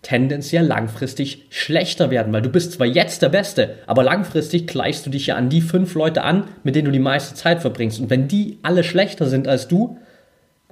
tendenziell 0.02 0.66
langfristig 0.66 1.46
schlechter 1.50 2.12
werden, 2.12 2.34
weil 2.34 2.42
du 2.42 2.50
bist 2.50 2.74
zwar 2.74 2.88
jetzt 2.88 3.22
der 3.22 3.30
Beste, 3.30 3.76
aber 3.88 4.04
langfristig 4.04 4.68
gleichst 4.68 5.06
du 5.06 5.10
dich 5.10 5.28
ja 5.28 5.36
an 5.36 5.50
die 5.50 5.62
fünf 5.62 5.94
Leute 5.96 6.24
an, 6.24 6.46
mit 6.64 6.76
denen 6.76 6.86
du 6.86 6.92
die 6.92 7.00
meiste 7.00 7.36
Zeit 7.36 7.62
verbringst. 7.62 8.00
Und 8.00 8.10
wenn 8.10 8.28
die 8.28 8.60
alle 8.62 8.84
schlechter 8.84 9.28
sind 9.28 9.48
als 9.48 9.68
du, 9.68 9.98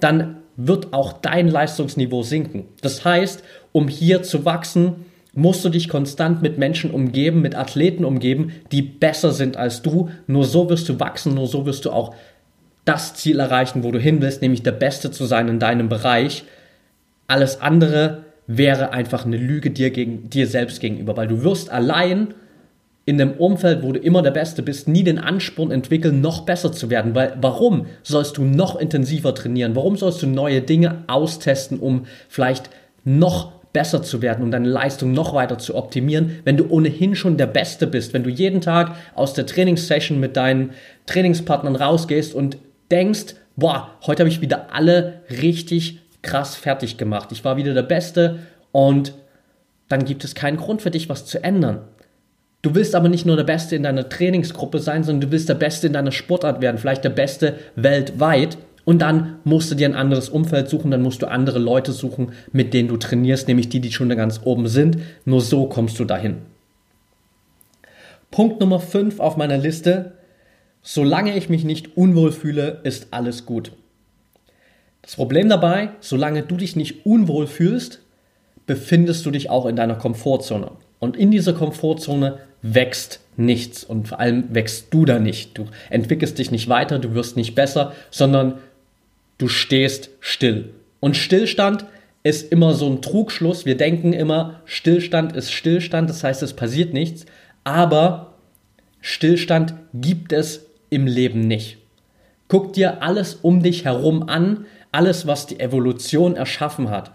dann 0.00 0.36
wird 0.56 0.92
auch 0.92 1.12
dein 1.14 1.48
Leistungsniveau 1.48 2.22
sinken. 2.22 2.66
Das 2.80 3.04
heißt, 3.04 3.42
um 3.72 3.88
hier 3.88 4.22
zu 4.22 4.44
wachsen, 4.44 5.06
musst 5.32 5.64
du 5.64 5.68
dich 5.68 5.88
konstant 5.88 6.42
mit 6.42 6.58
Menschen 6.58 6.90
umgeben, 6.90 7.42
mit 7.42 7.56
Athleten 7.56 8.04
umgeben, 8.04 8.52
die 8.72 8.82
besser 8.82 9.32
sind 9.32 9.56
als 9.56 9.82
du. 9.82 10.10
Nur 10.26 10.44
so 10.44 10.68
wirst 10.68 10.88
du 10.88 11.00
wachsen, 11.00 11.34
nur 11.34 11.46
so 11.46 11.66
wirst 11.66 11.84
du 11.84 11.90
auch 11.90 12.14
das 12.84 13.14
Ziel 13.14 13.40
erreichen, 13.40 13.82
wo 13.82 13.90
du 13.90 13.98
hin 13.98 14.20
willst, 14.20 14.42
nämlich 14.42 14.62
der 14.62 14.72
Beste 14.72 15.10
zu 15.10 15.24
sein 15.24 15.48
in 15.48 15.58
deinem 15.58 15.88
Bereich. 15.88 16.44
Alles 17.26 17.60
andere 17.60 18.24
wäre 18.46 18.92
einfach 18.92 19.24
eine 19.24 19.36
Lüge 19.36 19.70
dir, 19.70 19.90
gegen, 19.90 20.28
dir 20.28 20.46
selbst 20.46 20.80
gegenüber, 20.80 21.16
weil 21.16 21.28
du 21.28 21.42
wirst 21.42 21.70
allein 21.70 22.34
in 23.06 23.18
dem 23.18 23.32
Umfeld, 23.32 23.82
wo 23.82 23.92
du 23.92 23.98
immer 23.98 24.22
der 24.22 24.30
Beste 24.30 24.62
bist, 24.62 24.88
nie 24.88 25.04
den 25.04 25.18
Ansporn 25.18 25.70
entwickeln, 25.70 26.20
noch 26.20 26.46
besser 26.46 26.72
zu 26.72 26.88
werden. 26.88 27.14
Weil 27.14 27.36
warum 27.40 27.86
sollst 28.02 28.38
du 28.38 28.44
noch 28.44 28.76
intensiver 28.76 29.34
trainieren? 29.34 29.76
Warum 29.76 29.96
sollst 29.96 30.22
du 30.22 30.26
neue 30.26 30.62
Dinge 30.62 31.04
austesten, 31.06 31.78
um 31.78 32.06
vielleicht 32.28 32.70
noch 33.04 33.52
besser 33.74 34.02
zu 34.02 34.22
werden 34.22 34.44
und 34.44 34.52
deine 34.52 34.68
Leistung 34.68 35.12
noch 35.12 35.34
weiter 35.34 35.58
zu 35.58 35.74
optimieren, 35.74 36.40
wenn 36.44 36.56
du 36.56 36.70
ohnehin 36.70 37.16
schon 37.16 37.36
der 37.36 37.48
Beste 37.48 37.86
bist, 37.86 38.14
wenn 38.14 38.22
du 38.22 38.30
jeden 38.30 38.60
Tag 38.60 38.94
aus 39.14 39.34
der 39.34 39.46
Trainingssession 39.46 40.18
mit 40.18 40.36
deinen 40.36 40.70
Trainingspartnern 41.06 41.76
rausgehst 41.76 42.34
und 42.34 42.56
denkst, 42.90 43.34
boah, 43.56 43.90
heute 44.06 44.20
habe 44.20 44.30
ich 44.30 44.40
wieder 44.40 44.72
alle 44.72 45.22
richtig 45.28 46.03
krass 46.24 46.56
fertig 46.56 46.96
gemacht. 46.98 47.30
Ich 47.30 47.44
war 47.44 47.56
wieder 47.56 47.74
der 47.74 47.82
Beste 47.82 48.40
und 48.72 49.14
dann 49.88 50.04
gibt 50.04 50.24
es 50.24 50.34
keinen 50.34 50.56
Grund 50.56 50.82
für 50.82 50.90
dich, 50.90 51.08
was 51.08 51.26
zu 51.26 51.44
ändern. 51.44 51.82
Du 52.62 52.74
willst 52.74 52.94
aber 52.94 53.08
nicht 53.08 53.26
nur 53.26 53.36
der 53.36 53.44
Beste 53.44 53.76
in 53.76 53.82
deiner 53.82 54.08
Trainingsgruppe 54.08 54.78
sein, 54.78 55.04
sondern 55.04 55.28
du 55.28 55.32
willst 55.32 55.50
der 55.50 55.54
Beste 55.54 55.86
in 55.86 55.92
deiner 55.92 56.12
Sportart 56.12 56.62
werden, 56.62 56.78
vielleicht 56.78 57.04
der 57.04 57.10
Beste 57.10 57.58
weltweit. 57.76 58.56
Und 58.86 59.00
dann 59.00 59.36
musst 59.44 59.70
du 59.70 59.74
dir 59.74 59.88
ein 59.88 59.94
anderes 59.94 60.28
Umfeld 60.28 60.68
suchen, 60.68 60.90
dann 60.90 61.02
musst 61.02 61.22
du 61.22 61.26
andere 61.26 61.58
Leute 61.58 61.92
suchen, 61.92 62.32
mit 62.52 62.74
denen 62.74 62.88
du 62.88 62.96
trainierst, 62.96 63.48
nämlich 63.48 63.68
die, 63.68 63.80
die 63.80 63.92
schon 63.92 64.08
da 64.08 64.14
ganz 64.14 64.40
oben 64.44 64.66
sind. 64.66 64.98
Nur 65.26 65.42
so 65.42 65.66
kommst 65.66 65.98
du 66.00 66.04
dahin. 66.04 66.38
Punkt 68.30 68.60
Nummer 68.60 68.80
5 68.80 69.20
auf 69.20 69.36
meiner 69.36 69.58
Liste. 69.58 70.12
Solange 70.82 71.36
ich 71.36 71.48
mich 71.48 71.64
nicht 71.64 71.96
unwohl 71.96 72.32
fühle, 72.32 72.80
ist 72.82 73.08
alles 73.10 73.46
gut. 73.46 73.72
Das 75.04 75.16
Problem 75.16 75.50
dabei, 75.50 75.90
solange 76.00 76.42
du 76.42 76.56
dich 76.56 76.76
nicht 76.76 77.04
unwohl 77.04 77.46
fühlst, 77.46 78.00
befindest 78.66 79.26
du 79.26 79.30
dich 79.30 79.50
auch 79.50 79.66
in 79.66 79.76
deiner 79.76 79.96
Komfortzone. 79.96 80.70
Und 80.98 81.16
in 81.18 81.30
dieser 81.30 81.52
Komfortzone 81.52 82.38
wächst 82.62 83.20
nichts 83.36 83.84
und 83.84 84.08
vor 84.08 84.18
allem 84.18 84.54
wächst 84.54 84.86
du 84.90 85.04
da 85.04 85.18
nicht. 85.18 85.58
Du 85.58 85.66
entwickelst 85.90 86.38
dich 86.38 86.50
nicht 86.50 86.70
weiter, 86.70 86.98
du 86.98 87.14
wirst 87.14 87.36
nicht 87.36 87.54
besser, 87.54 87.92
sondern 88.10 88.54
du 89.36 89.48
stehst 89.48 90.08
still. 90.20 90.70
Und 91.00 91.18
Stillstand 91.18 91.84
ist 92.22 92.50
immer 92.50 92.72
so 92.72 92.88
ein 92.88 93.02
Trugschluss. 93.02 93.66
Wir 93.66 93.76
denken 93.76 94.14
immer, 94.14 94.62
Stillstand 94.64 95.36
ist 95.36 95.52
Stillstand, 95.52 96.08
das 96.08 96.24
heißt, 96.24 96.42
es 96.42 96.54
passiert 96.54 96.94
nichts. 96.94 97.26
Aber 97.64 98.32
Stillstand 99.02 99.74
gibt 99.92 100.32
es 100.32 100.64
im 100.88 101.06
Leben 101.06 101.46
nicht. 101.46 101.76
Guck 102.48 102.72
dir 102.72 103.02
alles 103.02 103.34
um 103.34 103.62
dich 103.62 103.84
herum 103.84 104.22
an, 104.30 104.64
alles, 104.94 105.26
was 105.26 105.46
die 105.46 105.60
Evolution 105.60 106.36
erschaffen 106.36 106.90
hat. 106.90 107.12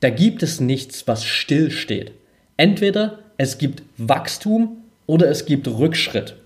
Da 0.00 0.10
gibt 0.10 0.42
es 0.42 0.60
nichts, 0.60 1.06
was 1.06 1.24
still 1.24 1.70
steht. 1.70 2.12
Entweder 2.56 3.18
es 3.36 3.58
gibt 3.58 3.82
Wachstum 3.96 4.78
oder 5.06 5.28
es 5.28 5.46
gibt 5.46 5.68
Rückschritt. 5.68 6.36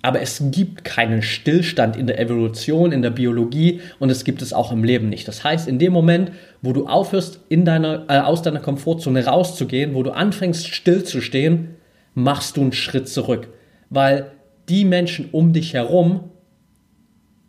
Aber 0.00 0.20
es 0.20 0.40
gibt 0.52 0.84
keinen 0.84 1.22
Stillstand 1.22 1.96
in 1.96 2.06
der 2.06 2.20
Evolution, 2.20 2.92
in 2.92 3.02
der 3.02 3.10
Biologie 3.10 3.80
und 3.98 4.10
es 4.10 4.24
gibt 4.24 4.42
es 4.42 4.52
auch 4.52 4.70
im 4.70 4.84
Leben 4.84 5.08
nicht. 5.08 5.26
Das 5.26 5.42
heißt, 5.42 5.66
in 5.66 5.80
dem 5.80 5.92
Moment, 5.92 6.30
wo 6.62 6.72
du 6.72 6.86
aufhörst, 6.86 7.40
in 7.48 7.64
deiner, 7.64 8.04
äh, 8.08 8.20
aus 8.20 8.42
deiner 8.42 8.60
Komfortzone 8.60 9.26
rauszugehen, 9.26 9.94
wo 9.94 10.04
du 10.04 10.12
anfängst 10.12 10.68
stillzustehen, 10.68 11.76
machst 12.14 12.56
du 12.56 12.60
einen 12.60 12.72
Schritt 12.72 13.08
zurück. 13.08 13.48
Weil 13.90 14.30
die 14.68 14.84
Menschen 14.84 15.30
um 15.32 15.52
dich 15.52 15.74
herum 15.74 16.30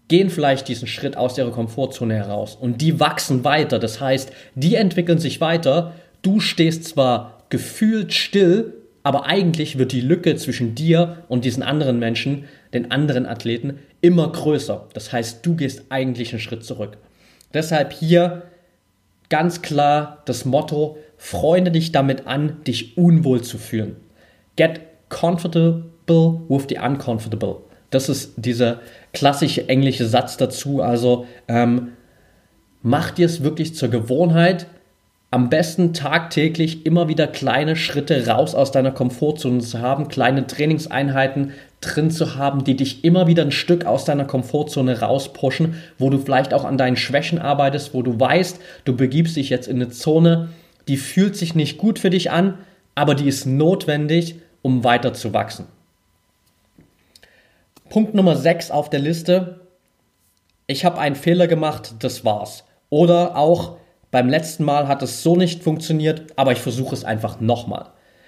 gehen 0.10 0.30
vielleicht 0.30 0.68
diesen 0.68 0.88
Schritt 0.88 1.16
aus 1.16 1.38
ihrer 1.38 1.51
Komfortzone 1.51 2.16
heraus 2.16 2.58
und 2.60 2.82
die 2.82 3.00
wachsen 3.00 3.46
weiter. 3.46 3.80
Das 3.80 4.01
heißt, 4.01 4.34
die 4.56 4.75
entwickeln 4.75 5.20
sich 5.20 5.39
weiter. 5.39 5.94
Du 6.22 6.42
stehst 6.42 6.84
zwar 6.84 7.44
gefühlt 7.50 8.13
still, 8.13 8.74
aber 9.04 9.28
eigentlich 9.28 9.78
wird 9.78 9.94
die 9.94 10.01
Lücke 10.01 10.36
zwischen 10.36 10.75
dir 10.75 11.24
und 11.30 11.46
diesen 11.46 11.63
anderen 11.63 12.00
Menschen, 12.00 12.46
den 12.74 12.92
anderen 12.92 13.25
Athleten, 13.25 13.80
immer 14.01 14.32
größer. 14.32 14.88
Das 14.94 15.13
heißt, 15.13 15.46
du 15.46 15.56
gehst 15.56 15.86
eigentlich 15.89 16.32
einen 16.32 16.42
Schritt 16.42 16.66
zurück. 16.66 16.98
Deshalb 17.54 17.94
hier 17.94 18.44
ganz 19.30 19.62
klar 19.62 20.24
das 20.25 20.44
Motto, 20.44 20.98
freunde 21.18 21.72
dich 21.72 21.92
damit 21.92 22.28
an, 22.28 22.63
dich 22.66 22.98
unwohl 22.98 23.42
zu 23.42 23.58
fühlen. 23.58 23.96
Get 24.56 24.82
comfortable 25.10 26.42
with 26.48 26.66
the 26.70 26.80
uncomfortable. 26.80 27.58
Das 27.89 28.10
ist 28.10 28.34
dieser 28.38 28.82
klassische 29.13 29.68
englische 29.70 30.08
Satz 30.08 30.38
dazu. 30.38 30.82
Also 30.82 31.25
ähm, 31.48 31.89
mach 32.82 33.12
dir 33.12 33.25
es 33.25 33.44
wirklich 33.44 33.75
zur 33.75 33.89
Gewohnheit, 33.89 34.68
am 35.32 35.50
besten 35.50 35.94
tagtäglich 35.94 36.88
immer 36.88 37.08
wieder 37.08 37.28
kleine 37.28 37.75
Schritte 37.75 38.25
raus 38.25 38.56
aus 38.56 38.72
deiner 38.72 38.92
Komfortzone 38.92 39.60
zu 39.60 39.80
haben, 39.80 40.08
kleine 40.08 40.48
Trainingseinheiten 40.48 41.51
drin 41.82 42.10
zu 42.10 42.36
haben, 42.36 42.63
die 42.63 42.75
dich 42.75 43.04
immer 43.06 43.28
wieder 43.28 43.44
ein 43.44 43.51
Stück 43.51 43.86
aus 43.86 44.06
deiner 44.06 44.25
Komfortzone 44.25 45.01
rauspushen, 45.01 45.75
wo 46.00 46.10
du 46.10 46.18
vielleicht 46.18 46.54
auch 46.54 46.66
an 46.66 46.80
deinen 46.80 46.98
Schwächen 46.98 47.38
arbeitest, 47.38 47.94
wo 47.94 48.01
du 48.01 48.20
weißt, 48.20 48.60
du 48.86 48.96
begibst 48.96 49.36
dich 49.36 49.50
jetzt 49.50 49.68
in 49.68 49.75
eine 49.75 49.89
Zone, 49.89 50.50
die 50.88 50.98
fühlt 50.98 51.36
sich 51.36 51.54
nicht 51.54 51.78
gut 51.78 52.00
für 52.00 52.10
dich 52.10 52.32
an, 52.32 52.58
aber 52.96 53.13
die 53.13 53.28
ist 53.28 53.46
notwendig, 53.46 54.36
um 54.63 54.84
weiter 54.84 55.13
zu 55.13 55.32
wachsen. 55.32 55.68
Punkt 57.89 58.13
Nummer 58.13 58.36
6 58.36 58.72
auf 58.72 58.89
der 58.89 59.00
Liste. 59.00 59.62
Ich 60.67 60.86
habe 60.86 61.00
einen 61.00 61.15
Fehler 61.15 61.48
gemacht, 61.48 61.96
das 62.00 62.24
war's. 62.24 62.63
Oder 62.89 63.36
auch 63.36 63.77
beim 64.12 64.29
letzten 64.29 64.63
Mal 64.63 64.88
hat 64.88 65.01
es 65.01 65.24
so 65.24 65.36
nicht 65.36 65.63
funktioniert, 65.63 66.27
aber 66.36 66.51
ich 66.51 66.60
versuche 66.60 66.96
es 66.96 67.03
einfach 67.03 67.39
nochmal. 67.39 67.88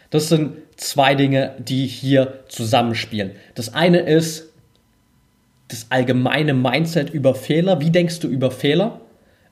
Das 0.10 0.30
sind 0.30 0.58
zwei 0.75 1.15
Dinge, 1.15 1.56
die 1.60 1.88
hier 1.88 2.44
zusammenspielen. 2.48 3.32
Das 3.56 3.74
eine 3.74 4.00
ist 4.00 4.50
das 5.70 5.88
allgemeine 5.89 6.53
Mindset 6.53 7.12
über 7.12 7.34
Fehler. 7.34 7.80
Wie 7.80 7.91
denkst 7.91 8.20
du 8.20 8.27
über 8.27 8.51
Fehler? 8.51 9.00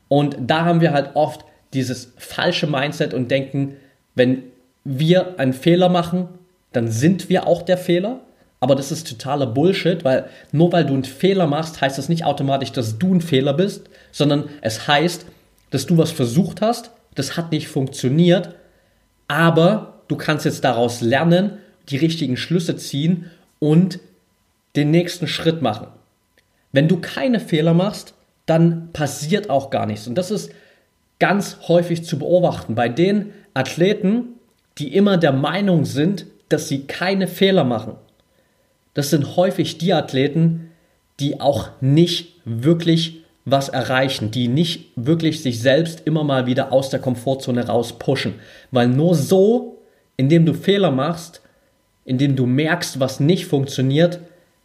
Und 0.07 0.37
da 0.41 0.65
haben 0.65 0.81
wir 0.81 0.91
halt 0.91 1.11
oft 1.15 1.45
dieses 1.73 2.13
falsche 2.17 2.67
Mindset 2.67 3.13
und 3.13 3.31
denken, 3.31 3.77
wenn 4.15 4.43
wir 4.83 5.39
einen 5.39 5.53
Fehler 5.53 5.87
machen, 5.87 6.27
dann 6.73 6.89
sind 6.89 7.29
wir 7.29 7.47
auch 7.47 7.61
der 7.61 7.77
Fehler. 7.77 8.19
Aber 8.59 8.75
das 8.75 8.91
ist 8.91 9.07
totaler 9.07 9.47
Bullshit, 9.47 10.03
weil 10.03 10.29
nur 10.51 10.71
weil 10.71 10.85
du 10.85 10.93
einen 10.93 11.05
Fehler 11.05 11.47
machst, 11.47 11.79
heißt 11.79 11.97
das 11.97 12.09
nicht 12.09 12.25
automatisch, 12.25 12.71
dass 12.71 12.97
du 12.97 13.13
ein 13.13 13.21
Fehler 13.21 13.53
bist, 13.53 13.89
sondern 14.11 14.49
es 14.61 14.87
heißt, 14.87 15.25
dass 15.69 15.85
du 15.85 15.97
was 15.97 16.11
versucht 16.11 16.61
hast, 16.61 16.91
das 17.15 17.37
hat 17.37 17.51
nicht 17.51 17.67
funktioniert, 17.67 18.55
aber 19.27 20.01
du 20.07 20.15
kannst 20.15 20.45
jetzt 20.45 20.63
daraus 20.63 21.01
lernen, 21.01 21.57
die 21.89 21.97
richtigen 21.97 22.37
Schlüsse 22.37 22.75
ziehen 22.75 23.29
und 23.59 23.99
den 24.75 24.91
nächsten 24.91 25.27
Schritt 25.27 25.61
machen. 25.61 25.87
Wenn 26.71 26.87
du 26.87 26.97
keine 26.99 27.39
Fehler 27.39 27.73
machst, 27.73 28.13
dann 28.45 28.89
passiert 28.93 29.49
auch 29.49 29.69
gar 29.69 29.85
nichts. 29.85 30.07
Und 30.07 30.15
das 30.15 30.31
ist 30.31 30.51
ganz 31.19 31.57
häufig 31.67 32.03
zu 32.03 32.19
beobachten 32.19 32.75
bei 32.75 32.89
den 32.89 33.31
Athleten, 33.53 34.29
die 34.77 34.93
immer 34.95 35.17
der 35.17 35.33
Meinung 35.33 35.85
sind, 35.85 36.25
dass 36.49 36.67
sie 36.67 36.85
keine 36.85 37.27
Fehler 37.27 37.63
machen. 37.63 37.95
Das 38.93 39.09
sind 39.09 39.35
häufig 39.35 39.77
die 39.77 39.93
Athleten, 39.93 40.71
die 41.19 41.41
auch 41.41 41.69
nicht 41.81 42.35
wirklich 42.45 43.21
was 43.45 43.69
erreichen, 43.69 44.31
die 44.31 44.47
nicht 44.47 44.91
wirklich 44.95 45.41
sich 45.41 45.61
selbst 45.61 46.03
immer 46.05 46.23
mal 46.23 46.45
wieder 46.45 46.71
aus 46.71 46.89
der 46.89 46.99
Komfortzone 46.99 47.67
raus 47.67 47.97
pushen. 47.97 48.35
Weil 48.71 48.87
nur 48.87 49.15
so, 49.15 49.79
indem 50.17 50.45
du 50.45 50.53
Fehler 50.53 50.91
machst, 50.91 51.41
indem 52.05 52.35
du 52.35 52.45
merkst, 52.45 52.99
was 52.99 53.19
nicht 53.19 53.45
funktioniert, 53.45 54.19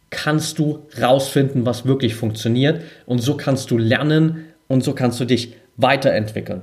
kannst 0.09 0.59
du 0.59 0.79
rausfinden, 0.99 1.65
was 1.65 1.85
wirklich 1.85 2.15
funktioniert. 2.15 2.81
Und 3.05 3.19
so 3.19 3.37
kannst 3.37 3.71
du 3.71 3.77
lernen 3.77 4.45
und 4.67 4.83
so 4.83 4.93
kannst 4.93 5.19
du 5.19 5.25
dich 5.25 5.53
weiterentwickeln. 5.77 6.61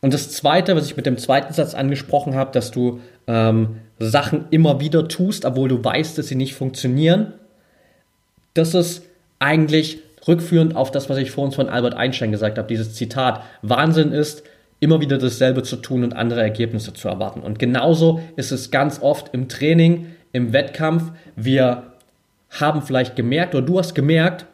Und 0.00 0.14
das 0.14 0.30
Zweite, 0.30 0.76
was 0.76 0.86
ich 0.86 0.96
mit 0.96 1.06
dem 1.06 1.18
zweiten 1.18 1.52
Satz 1.52 1.74
angesprochen 1.74 2.34
habe, 2.34 2.52
dass 2.52 2.70
du 2.70 3.00
ähm, 3.26 3.76
Sachen 4.00 4.46
immer 4.50 4.80
wieder 4.80 5.08
tust, 5.08 5.44
obwohl 5.44 5.68
du 5.68 5.84
weißt, 5.84 6.16
dass 6.18 6.28
sie 6.28 6.34
nicht 6.34 6.54
funktionieren, 6.54 7.34
das 8.54 8.74
ist 8.74 9.02
eigentlich 9.38 9.98
rückführend 10.26 10.74
auf 10.74 10.90
das, 10.90 11.08
was 11.08 11.18
ich 11.18 11.30
vor 11.30 11.44
uns 11.44 11.54
von 11.54 11.68
Albert 11.68 11.94
Einstein 11.94 12.32
gesagt 12.32 12.58
habe, 12.58 12.66
dieses 12.66 12.94
Zitat, 12.94 13.42
Wahnsinn 13.62 14.12
ist, 14.12 14.42
immer 14.80 15.00
wieder 15.00 15.18
dasselbe 15.18 15.62
zu 15.62 15.76
tun 15.76 16.02
und 16.02 16.14
andere 16.14 16.40
Ergebnisse 16.40 16.94
zu 16.94 17.08
erwarten. 17.08 17.40
Und 17.40 17.58
genauso 17.58 18.20
ist 18.36 18.50
es 18.50 18.70
ganz 18.70 19.00
oft 19.02 19.34
im 19.34 19.48
Training, 19.48 20.06
im 20.32 20.52
Wettkampf. 20.52 21.12
Wir 21.36 21.92
haben 22.48 22.82
vielleicht 22.82 23.14
gemerkt 23.14 23.54
oder 23.54 23.66
du 23.66 23.78
hast 23.78 23.94
gemerkt, 23.94 24.46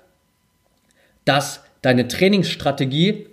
dass 1.24 1.62
deine 1.82 2.08
Trainingsstrategie 2.08 3.26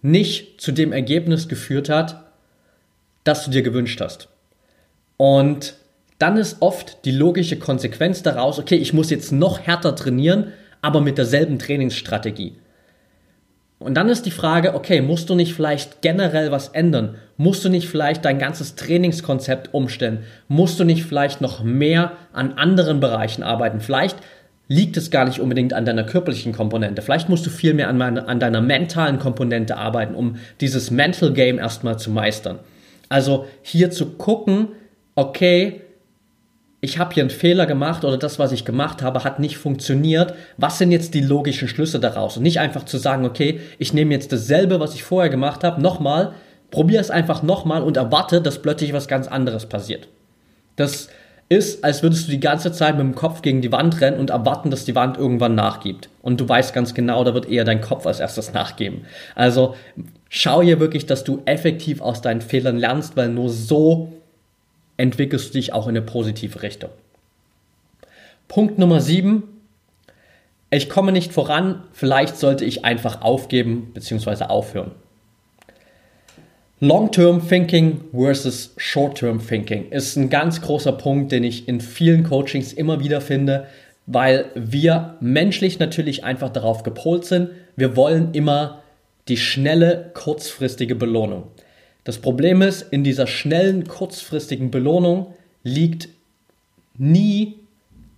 nicht 0.00 0.60
zu 0.60 0.72
dem 0.72 0.92
Ergebnis 0.92 1.48
geführt 1.48 1.90
hat, 1.90 2.24
das 3.24 3.44
du 3.44 3.50
dir 3.50 3.62
gewünscht 3.62 4.00
hast. 4.00 4.28
Und 5.18 5.74
dann 6.18 6.38
ist 6.38 6.62
oft 6.62 7.04
die 7.04 7.10
logische 7.10 7.58
Konsequenz 7.58 8.22
daraus, 8.22 8.58
okay, 8.58 8.76
ich 8.76 8.94
muss 8.94 9.10
jetzt 9.10 9.30
noch 9.30 9.60
härter 9.60 9.94
trainieren, 9.94 10.52
aber 10.80 11.02
mit 11.02 11.18
derselben 11.18 11.58
Trainingsstrategie. 11.58 12.54
Und 13.78 13.94
dann 13.94 14.08
ist 14.08 14.26
die 14.26 14.32
Frage, 14.32 14.74
okay, 14.74 15.00
musst 15.00 15.30
du 15.30 15.36
nicht 15.36 15.54
vielleicht 15.54 16.02
generell 16.02 16.50
was 16.50 16.68
ändern? 16.68 17.16
Musst 17.36 17.64
du 17.64 17.68
nicht 17.68 17.88
vielleicht 17.88 18.24
dein 18.24 18.40
ganzes 18.40 18.74
Trainingskonzept 18.74 19.72
umstellen? 19.72 20.24
Musst 20.48 20.80
du 20.80 20.84
nicht 20.84 21.04
vielleicht 21.04 21.40
noch 21.40 21.62
mehr 21.62 22.12
an 22.32 22.54
anderen 22.54 22.98
Bereichen 22.98 23.44
arbeiten? 23.44 23.80
Vielleicht 23.80 24.16
liegt 24.66 24.96
es 24.96 25.12
gar 25.12 25.24
nicht 25.24 25.40
unbedingt 25.40 25.72
an 25.74 25.84
deiner 25.84 26.02
körperlichen 26.02 26.52
Komponente. 26.52 27.02
Vielleicht 27.02 27.28
musst 27.28 27.46
du 27.46 27.50
viel 27.50 27.72
mehr 27.72 27.88
an, 27.88 27.98
meine, 27.98 28.26
an 28.26 28.40
deiner 28.40 28.60
mentalen 28.60 29.20
Komponente 29.20 29.76
arbeiten, 29.76 30.16
um 30.16 30.36
dieses 30.60 30.90
Mental 30.90 31.32
Game 31.32 31.58
erstmal 31.58 31.98
zu 31.98 32.10
meistern. 32.10 32.58
Also 33.08 33.46
hier 33.62 33.90
zu 33.90 34.10
gucken, 34.10 34.68
okay, 35.18 35.80
ich 36.80 36.98
habe 36.98 37.12
hier 37.12 37.24
einen 37.24 37.30
Fehler 37.30 37.66
gemacht 37.66 38.04
oder 38.04 38.16
das, 38.16 38.38
was 38.38 38.52
ich 38.52 38.64
gemacht 38.64 39.02
habe, 39.02 39.24
hat 39.24 39.40
nicht 39.40 39.58
funktioniert. 39.58 40.32
Was 40.58 40.78
sind 40.78 40.92
jetzt 40.92 41.12
die 41.12 41.20
logischen 41.20 41.66
Schlüsse 41.66 41.98
daraus? 41.98 42.36
Und 42.36 42.44
nicht 42.44 42.60
einfach 42.60 42.84
zu 42.84 42.98
sagen, 42.98 43.24
okay, 43.26 43.58
ich 43.78 43.92
nehme 43.92 44.14
jetzt 44.14 44.30
dasselbe, 44.30 44.78
was 44.78 44.94
ich 44.94 45.02
vorher 45.02 45.28
gemacht 45.28 45.64
habe, 45.64 45.82
nochmal, 45.82 46.34
probiere 46.70 47.00
es 47.00 47.10
einfach 47.10 47.42
nochmal 47.42 47.82
und 47.82 47.96
erwarte, 47.96 48.40
dass 48.40 48.62
plötzlich 48.62 48.92
was 48.92 49.08
ganz 49.08 49.26
anderes 49.26 49.66
passiert. 49.66 50.06
Das 50.76 51.08
ist, 51.48 51.82
als 51.82 52.04
würdest 52.04 52.28
du 52.28 52.30
die 52.30 52.38
ganze 52.38 52.70
Zeit 52.70 52.96
mit 52.96 53.04
dem 53.04 53.16
Kopf 53.16 53.42
gegen 53.42 53.60
die 53.60 53.72
Wand 53.72 54.00
rennen 54.00 54.20
und 54.20 54.30
erwarten, 54.30 54.70
dass 54.70 54.84
die 54.84 54.94
Wand 54.94 55.16
irgendwann 55.16 55.56
nachgibt. 55.56 56.10
Und 56.22 56.40
du 56.40 56.48
weißt 56.48 56.72
ganz 56.74 56.94
genau, 56.94 57.24
da 57.24 57.34
wird 57.34 57.48
eher 57.48 57.64
dein 57.64 57.80
Kopf 57.80 58.06
als 58.06 58.20
erstes 58.20 58.52
nachgeben. 58.52 59.00
Also 59.34 59.74
schau 60.28 60.62
hier 60.62 60.78
wirklich, 60.78 61.06
dass 61.06 61.24
du 61.24 61.42
effektiv 61.44 62.02
aus 62.02 62.22
deinen 62.22 62.40
Fehlern 62.40 62.76
lernst, 62.76 63.16
weil 63.16 63.30
nur 63.30 63.48
so 63.48 64.12
entwickelst 64.98 65.48
du 65.48 65.58
dich 65.58 65.72
auch 65.72 65.86
in 65.86 65.96
eine 65.96 66.02
positive 66.02 66.62
Richtung. 66.62 66.90
Punkt 68.46 68.78
Nummer 68.78 69.00
7. 69.00 69.42
Ich 70.70 70.90
komme 70.90 71.12
nicht 71.12 71.32
voran, 71.32 71.82
vielleicht 71.92 72.36
sollte 72.36 72.66
ich 72.66 72.84
einfach 72.84 73.22
aufgeben 73.22 73.92
bzw. 73.94 74.44
aufhören. 74.44 74.90
Long-Term 76.80 77.48
Thinking 77.48 78.02
versus 78.12 78.74
Short-Term 78.76 79.44
Thinking 79.44 79.90
ist 79.90 80.16
ein 80.16 80.30
ganz 80.30 80.60
großer 80.60 80.92
Punkt, 80.92 81.32
den 81.32 81.42
ich 81.42 81.66
in 81.66 81.80
vielen 81.80 82.22
Coachings 82.22 82.72
immer 82.72 83.00
wieder 83.00 83.20
finde, 83.20 83.66
weil 84.06 84.46
wir 84.54 85.16
menschlich 85.20 85.78
natürlich 85.78 86.22
einfach 86.22 86.50
darauf 86.50 86.82
gepolt 86.84 87.24
sind. 87.24 87.50
Wir 87.74 87.96
wollen 87.96 88.32
immer 88.32 88.82
die 89.26 89.36
schnelle, 89.36 90.10
kurzfristige 90.14 90.94
Belohnung. 90.94 91.44
Das 92.08 92.16
Problem 92.16 92.62
ist, 92.62 92.80
in 92.90 93.04
dieser 93.04 93.26
schnellen, 93.26 93.86
kurzfristigen 93.86 94.70
Belohnung 94.70 95.34
liegt 95.62 96.08
nie 96.96 97.56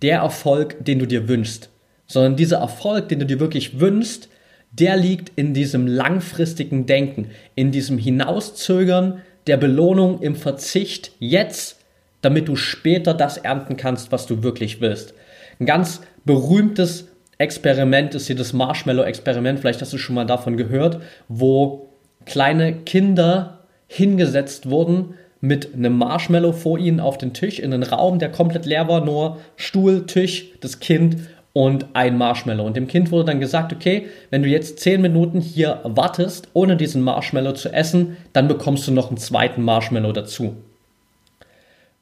der 0.01 0.19
Erfolg, 0.19 0.85
den 0.85 0.97
du 0.97 1.05
dir 1.05 1.27
wünschst, 1.27 1.67
sondern 2.07 2.37
dieser 2.37 2.59
Erfolg, 2.59 3.09
den 3.09 3.19
du 3.19 3.25
dir 3.25 3.41
wirklich 3.41 3.81
wünschst, 3.81 4.29
der 4.71 4.95
liegt 4.95 5.33
in 5.35 5.53
diesem 5.53 5.87
langfristigen 5.87 6.85
Denken, 6.85 7.31
in 7.55 7.71
diesem 7.71 7.97
Hinauszögern 7.97 9.23
der 9.45 9.57
Belohnung 9.57 10.21
im 10.21 10.37
Verzicht 10.37 11.11
jetzt, 11.19 11.81
damit 12.21 12.47
du 12.47 12.55
später 12.55 13.13
das 13.13 13.35
ernten 13.35 13.75
kannst, 13.75 14.13
was 14.13 14.25
du 14.25 14.41
wirklich 14.41 14.79
willst. 14.79 15.13
Ein 15.59 15.65
ganz 15.65 15.99
berühmtes 16.23 17.09
Experiment 17.39 18.15
ist 18.15 18.27
hier 18.27 18.37
das 18.37 18.53
Marshmallow-Experiment, 18.53 19.59
vielleicht 19.59 19.81
hast 19.81 19.91
du 19.91 19.97
schon 19.97 20.15
mal 20.15 20.25
davon 20.25 20.55
gehört, 20.55 21.01
wo 21.27 21.89
kleine 22.23 22.73
Kinder 22.73 23.57
hingesetzt 23.91 24.69
wurden 24.69 25.15
mit 25.41 25.73
einem 25.73 25.97
Marshmallow 25.97 26.53
vor 26.53 26.79
ihnen 26.79 27.01
auf 27.01 27.17
den 27.17 27.33
Tisch 27.33 27.59
in 27.59 27.73
einen 27.73 27.83
Raum, 27.83 28.19
der 28.19 28.31
komplett 28.31 28.65
leer 28.65 28.87
war, 28.87 29.03
nur 29.03 29.39
Stuhl, 29.57 30.05
Tisch, 30.05 30.45
das 30.61 30.79
Kind 30.79 31.17
und 31.51 31.87
ein 31.91 32.17
Marshmallow. 32.17 32.65
Und 32.65 32.77
dem 32.77 32.87
Kind 32.87 33.11
wurde 33.11 33.25
dann 33.25 33.41
gesagt, 33.41 33.73
okay, 33.73 34.07
wenn 34.29 34.43
du 34.43 34.47
jetzt 34.47 34.79
10 34.79 35.01
Minuten 35.01 35.41
hier 35.41 35.81
wartest, 35.83 36.47
ohne 36.53 36.77
diesen 36.77 37.01
Marshmallow 37.01 37.51
zu 37.51 37.73
essen, 37.73 38.15
dann 38.31 38.47
bekommst 38.47 38.87
du 38.87 38.93
noch 38.93 39.09
einen 39.09 39.17
zweiten 39.17 39.61
Marshmallow 39.61 40.13
dazu. 40.13 40.55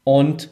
Und 0.03 0.49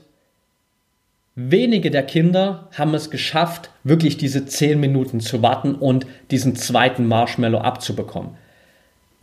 wenige 1.35 1.91
der 1.91 2.03
Kinder 2.03 2.67
haben 2.75 2.95
es 2.95 3.11
geschafft, 3.11 3.69
wirklich 3.83 4.17
diese 4.17 4.47
10 4.47 4.79
Minuten 4.79 5.19
zu 5.19 5.43
warten 5.43 5.75
und 5.75 6.07
diesen 6.31 6.55
zweiten 6.55 7.05
Marshmallow 7.05 7.59
abzubekommen. 7.59 8.31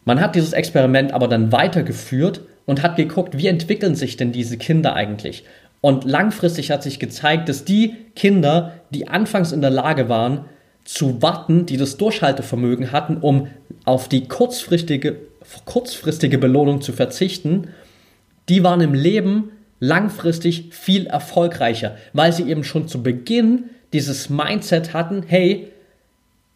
Man 0.05 0.21
hat 0.21 0.35
dieses 0.35 0.53
Experiment 0.53 1.13
aber 1.13 1.29
dann 1.29 1.53
weitergeführt 1.53 2.43
und 2.67 2.83
hat 2.83 2.97
geguckt, 2.97 3.37
wie 3.37 3.47
entwickeln 3.47 3.95
sich 3.95 4.17
denn 4.17 4.33
diese 4.33 4.57
Kinder 4.57 4.95
eigentlich. 4.95 5.45
Und 5.81 6.05
langfristig 6.05 6.71
hat 6.71 6.83
sich 6.83 6.99
gezeigt, 6.99 7.49
dass 7.49 7.65
die 7.65 7.95
Kinder, 8.17 8.73
die 8.91 9.09
anfangs 9.09 9.53
in 9.53 9.61
der 9.61 9.71
Lage 9.71 10.09
waren, 10.09 10.47
zu 10.85 11.23
warten, 11.23 11.67
die 11.67 11.77
das 11.77 11.97
Durchhaltevermögen 11.97 12.93
hatten, 12.93 13.19
um 13.19 13.49
auf 13.85 14.09
die 14.09 14.29
kurzfristige, 14.29 15.17
kurzfristige 15.65 16.39
Belohnung 16.39 16.81
zu 16.81 16.93
verzichten, 16.93 17.69
die 18.49 18.63
waren 18.63 18.81
im 18.81 18.95
Leben 18.95 19.51
langfristig 19.81 20.69
viel 20.73 21.07
erfolgreicher, 21.07 21.97
weil 22.13 22.33
sie 22.33 22.49
eben 22.49 22.65
schon 22.65 22.89
zu 22.89 23.03
Beginn 23.03 23.65
dieses 23.93 24.31
Mindset 24.31 24.93
hatten, 24.93 25.23
hey, 25.27 25.69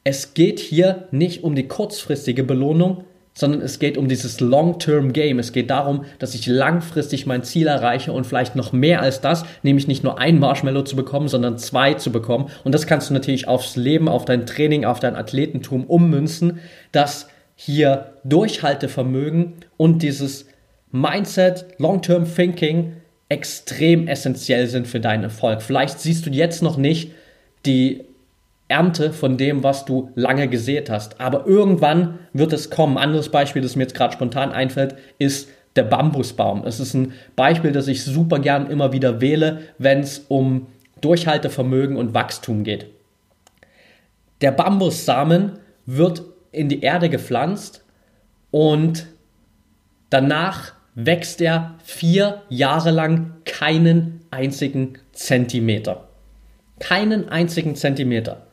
es 0.05 0.35
geht 0.35 0.59
hier 0.59 1.09
nicht 1.11 1.45
um 1.45 1.55
die 1.55 1.69
kurzfristige 1.69 2.45
Belohnung, 2.45 3.05
sondern 3.38 3.61
es 3.61 3.79
geht 3.79 3.96
um 3.96 4.09
dieses 4.09 4.40
Long-Term-Game. 4.40 5.38
Es 5.38 5.53
geht 5.53 5.70
darum, 5.70 6.05
dass 6.18 6.35
ich 6.35 6.46
langfristig 6.48 7.24
mein 7.24 7.44
Ziel 7.44 7.68
erreiche 7.68 8.12
und 8.12 8.27
vielleicht 8.27 8.57
noch 8.57 8.72
mehr 8.72 9.01
als 9.01 9.20
das, 9.20 9.44
nämlich 9.62 9.87
nicht 9.87 10.03
nur 10.03 10.18
ein 10.18 10.40
Marshmallow 10.40 10.83
zu 10.83 10.96
bekommen, 10.96 11.29
sondern 11.29 11.57
zwei 11.57 11.94
zu 11.94 12.11
bekommen. 12.11 12.51
Und 12.64 12.74
das 12.74 12.88
kannst 12.88 13.11
du 13.11 13.14
natürlich 13.14 13.46
aufs 13.46 13.77
Leben, 13.77 14.09
auf 14.09 14.24
dein 14.24 14.44
Training, 14.44 14.85
auf 14.85 14.98
dein 14.98 15.14
Athletentum 15.14 15.85
ummünzen, 15.85 16.59
dass 16.90 17.29
hier 17.55 18.14
Durchhaltevermögen 18.24 19.53
und 19.77 20.03
dieses 20.03 20.46
Mindset, 20.90 21.66
Long-Term 21.79 22.27
Thinking 22.35 22.94
extrem 23.29 24.09
essentiell 24.09 24.66
sind 24.66 24.88
für 24.88 24.98
deinen 24.98 25.22
Erfolg. 25.22 25.62
Vielleicht 25.62 26.01
siehst 26.01 26.27
du 26.27 26.31
jetzt 26.31 26.61
noch 26.61 26.77
nicht 26.77 27.12
die 27.66 28.05
Ernte 28.69 29.13
von 29.13 29.39
dem, 29.39 29.63
was 29.63 29.87
du 29.87 30.11
lange 30.15 30.47
gesät 30.49 30.91
hast. 30.91 31.21
Aber 31.21 31.47
irgendwann 31.47 32.19
wird 32.35 32.53
es 32.53 32.69
kommen. 32.69 32.99
Anderes 32.99 33.31
Beispiel, 33.31 33.63
das 33.63 33.77
mir 33.77 33.85
jetzt 33.85 33.95
gerade 33.95 34.13
spontan 34.13 34.53
einfällt, 34.53 34.95
ist 35.19 35.49
der 35.75 35.85
Bambusbaum. 35.85 36.65
Es 36.67 36.79
ist 36.79 36.95
ein 36.95 37.13
Beispiel, 37.35 37.73
das 37.73 37.89
ich 37.89 38.05
super 38.05 38.39
gern 38.39 38.71
immer 38.71 38.93
wieder 38.93 39.21
wähle, 39.21 39.61
wenn 39.79 40.01
es 40.01 40.19
um 40.29 40.67
Durchhaltevermögen 41.01 41.97
und 41.97 42.13
Wachstum 42.13 42.63
geht. 42.63 42.87
Der 44.43 44.53
Bambussamen 44.53 45.59
wird 45.87 46.23
in 46.53 46.69
die 46.69 46.83
Erde 46.83 47.09
gepflanzt 47.09 47.85
und 48.51 49.07
danach 50.11 50.73
wächst 50.95 51.41
er 51.41 51.75
vier 51.85 52.43
Jahre 52.49 52.91
lang 52.91 53.35
keinen 53.45 54.21
einzigen 54.31 54.99
Zentimeter. 55.13 56.09
Keinen 56.81 57.29
einzigen 57.29 57.77
Zentimeter 57.77 58.48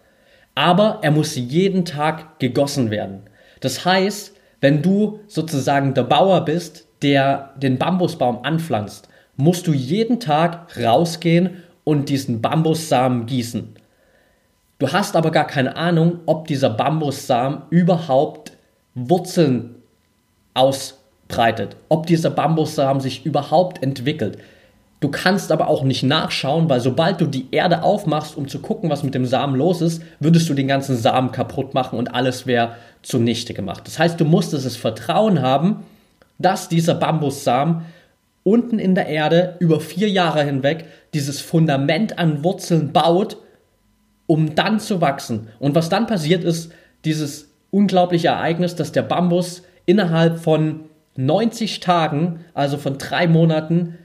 aber 0.55 0.99
er 1.01 1.11
muss 1.11 1.35
jeden 1.35 1.85
Tag 1.85 2.39
gegossen 2.39 2.89
werden. 2.89 3.23
Das 3.59 3.85
heißt, 3.85 4.33
wenn 4.61 4.81
du 4.81 5.19
sozusagen 5.27 5.93
der 5.93 6.03
Bauer 6.03 6.43
bist, 6.45 6.87
der 7.01 7.53
den 7.57 7.77
Bambusbaum 7.77 8.39
anpflanzt, 8.43 9.09
musst 9.35 9.67
du 9.67 9.73
jeden 9.73 10.19
Tag 10.19 10.77
rausgehen 10.81 11.63
und 11.83 12.09
diesen 12.09 12.41
Bambussamen 12.41 13.25
gießen. 13.25 13.75
Du 14.79 14.91
hast 14.91 15.15
aber 15.15 15.31
gar 15.31 15.47
keine 15.47 15.75
Ahnung, 15.77 16.19
ob 16.25 16.47
dieser 16.47 16.69
Bambussamen 16.69 17.63
überhaupt 17.69 18.53
Wurzeln 18.93 19.75
ausbreitet, 20.53 21.75
ob 21.89 22.07
dieser 22.07 22.29
Bambussamen 22.29 23.01
sich 23.01 23.25
überhaupt 23.25 23.83
entwickelt. 23.83 24.37
Du 25.05 25.11
kannst 25.11 25.51
aber 25.51 25.67
auch 25.67 25.83
nicht 25.83 26.01
nachschauen, 26.01 26.67
weil 26.67 26.79
sobald 26.79 27.21
du 27.21 27.27
die 27.27 27.45
Erde 27.51 27.83
aufmachst, 27.83 28.35
um 28.35 28.47
zu 28.47 28.57
gucken, 28.57 28.89
was 28.89 29.03
mit 29.03 29.13
dem 29.13 29.27
Samen 29.27 29.55
los 29.55 29.79
ist, 29.83 30.01
würdest 30.19 30.49
du 30.49 30.55
den 30.55 30.67
ganzen 30.67 30.97
Samen 30.97 31.31
kaputt 31.31 31.75
machen 31.75 31.99
und 31.99 32.15
alles 32.15 32.47
wäre 32.47 32.71
zunichte 33.03 33.53
gemacht. 33.53 33.83
Das 33.85 33.99
heißt, 33.99 34.19
du 34.19 34.25
musstest 34.25 34.65
das 34.65 34.77
Vertrauen 34.77 35.43
haben, 35.43 35.83
dass 36.39 36.69
dieser 36.69 36.95
Bambussamen 36.95 37.83
unten 38.41 38.79
in 38.79 38.95
der 38.95 39.05
Erde 39.05 39.57
über 39.59 39.79
vier 39.79 40.09
Jahre 40.09 40.43
hinweg 40.43 40.85
dieses 41.13 41.39
Fundament 41.39 42.17
an 42.17 42.43
Wurzeln 42.43 42.91
baut, 42.91 43.37
um 44.25 44.55
dann 44.55 44.79
zu 44.79 45.01
wachsen. 45.01 45.49
Und 45.59 45.75
was 45.75 45.89
dann 45.89 46.07
passiert 46.07 46.43
ist, 46.43 46.71
dieses 47.05 47.51
unglaubliche 47.69 48.29
Ereignis, 48.29 48.73
dass 48.73 48.91
der 48.91 49.03
Bambus 49.03 49.61
innerhalb 49.85 50.39
von 50.39 50.85
90 51.15 51.79
Tagen, 51.79 52.39
also 52.55 52.79
von 52.79 52.97
drei 52.97 53.27
Monaten, 53.27 53.99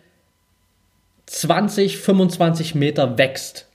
20, 1.31 1.99
25 1.99 2.75
Meter 2.75 3.17
wächst. 3.17 3.69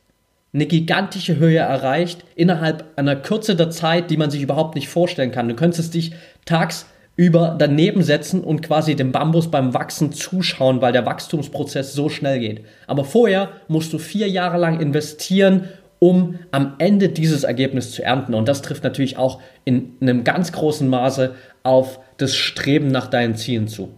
Eine 0.54 0.66
gigantische 0.66 1.38
Höhe 1.38 1.60
erreicht 1.60 2.26
innerhalb 2.36 2.84
einer 2.98 3.16
Kürze 3.16 3.56
der 3.56 3.70
Zeit, 3.70 4.12
die 4.12 4.18
man 4.18 4.30
sich 4.30 4.42
überhaupt 4.42 4.76
nicht 4.76 4.90
vorstellen 4.90 5.32
kann. 5.32 5.48
Du 5.48 5.56
könntest 5.56 5.94
dich 5.94 6.12
tagsüber 6.44 7.56
daneben 7.58 8.04
setzen 8.04 8.44
und 8.44 8.62
quasi 8.62 8.98
dem 8.98 9.14
Bambus 9.14 9.50
beim 9.50 9.74
Wachsen 9.74 10.12
zuschauen, 10.12 10.82
weil 10.82 10.92
der 10.92 11.06
Wachstumsprozess 11.06 11.94
so 11.94 12.10
schnell 12.10 12.40
geht. 12.40 12.66
Aber 12.88 13.06
vorher 13.06 13.52
musst 13.70 13.94
du 13.94 14.00
vier 14.00 14.28
Jahre 14.28 14.58
lang 14.58 14.82
investieren, 14.82 15.70
um 16.00 16.38
am 16.52 16.76
Ende 16.78 17.08
dieses 17.08 17.46
Ergebnis 17.46 17.92
zu 17.92 18.04
ernten. 18.04 18.34
Und 18.34 18.50
das 18.50 18.64
trifft 18.64 18.84
natürlich 18.84 19.18
auch 19.18 19.40
in 19.64 19.94
einem 20.02 20.26
ganz 20.26 20.52
großen 20.52 20.90
Maße 20.90 21.34
auf 21.64 22.02
das 22.18 22.36
Streben 22.36 22.90
nach 22.90 23.08
deinen 23.08 23.38
Zielen 23.38 23.70
zu. 23.70 23.92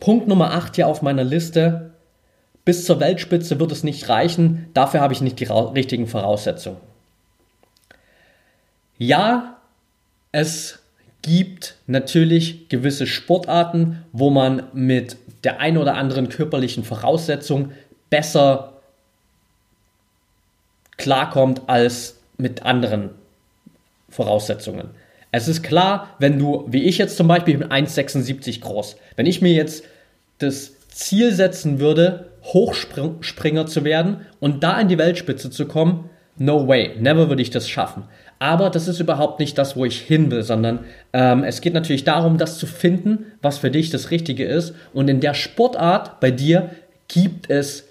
Punkt 0.00 0.28
Nummer 0.28 0.52
8 0.52 0.76
hier 0.76 0.86
auf 0.86 1.02
meiner 1.02 1.24
Liste. 1.24 1.92
Bis 2.64 2.84
zur 2.84 3.00
Weltspitze 3.00 3.58
wird 3.58 3.72
es 3.72 3.82
nicht 3.82 4.08
reichen, 4.08 4.68
dafür 4.74 5.00
habe 5.00 5.14
ich 5.14 5.22
nicht 5.22 5.40
die 5.40 5.44
richtigen 5.44 6.06
Voraussetzungen. 6.06 6.76
Ja, 8.98 9.56
es 10.32 10.80
gibt 11.22 11.76
natürlich 11.86 12.68
gewisse 12.68 13.06
Sportarten, 13.06 14.04
wo 14.12 14.30
man 14.30 14.64
mit 14.72 15.16
der 15.44 15.60
ein 15.60 15.78
oder 15.78 15.94
anderen 15.94 16.28
körperlichen 16.28 16.84
Voraussetzung 16.84 17.72
besser 18.10 18.74
klarkommt 20.96 21.62
als 21.68 22.16
mit 22.36 22.64
anderen 22.64 23.10
Voraussetzungen. 24.10 24.90
Es 25.38 25.46
ist 25.46 25.62
klar, 25.62 26.16
wenn 26.18 26.36
du, 26.36 26.66
wie 26.68 26.82
ich 26.82 26.98
jetzt 26.98 27.16
zum 27.16 27.28
Beispiel, 27.28 27.58
mit 27.58 27.70
1,76 27.70 28.60
groß, 28.60 28.96
wenn 29.14 29.26
ich 29.26 29.40
mir 29.40 29.52
jetzt 29.52 29.84
das 30.38 30.72
Ziel 30.88 31.32
setzen 31.32 31.78
würde, 31.78 32.32
Hochspringer 32.42 33.66
zu 33.66 33.84
werden 33.84 34.22
und 34.40 34.64
da 34.64 34.80
in 34.80 34.88
die 34.88 34.98
Weltspitze 34.98 35.48
zu 35.50 35.66
kommen, 35.66 36.10
no 36.38 36.66
way, 36.66 36.96
never 36.98 37.28
würde 37.28 37.42
ich 37.42 37.50
das 37.50 37.68
schaffen. 37.68 38.02
Aber 38.40 38.68
das 38.68 38.88
ist 38.88 38.98
überhaupt 38.98 39.38
nicht 39.38 39.56
das, 39.58 39.76
wo 39.76 39.84
ich 39.84 40.00
hin 40.00 40.32
will, 40.32 40.42
sondern 40.42 40.80
ähm, 41.12 41.44
es 41.44 41.60
geht 41.60 41.74
natürlich 41.74 42.02
darum, 42.02 42.36
das 42.36 42.58
zu 42.58 42.66
finden, 42.66 43.26
was 43.40 43.58
für 43.58 43.70
dich 43.70 43.90
das 43.90 44.10
Richtige 44.10 44.44
ist. 44.44 44.74
Und 44.92 45.08
in 45.08 45.20
der 45.20 45.34
Sportart 45.34 46.18
bei 46.18 46.32
dir 46.32 46.70
gibt 47.06 47.48
es 47.48 47.84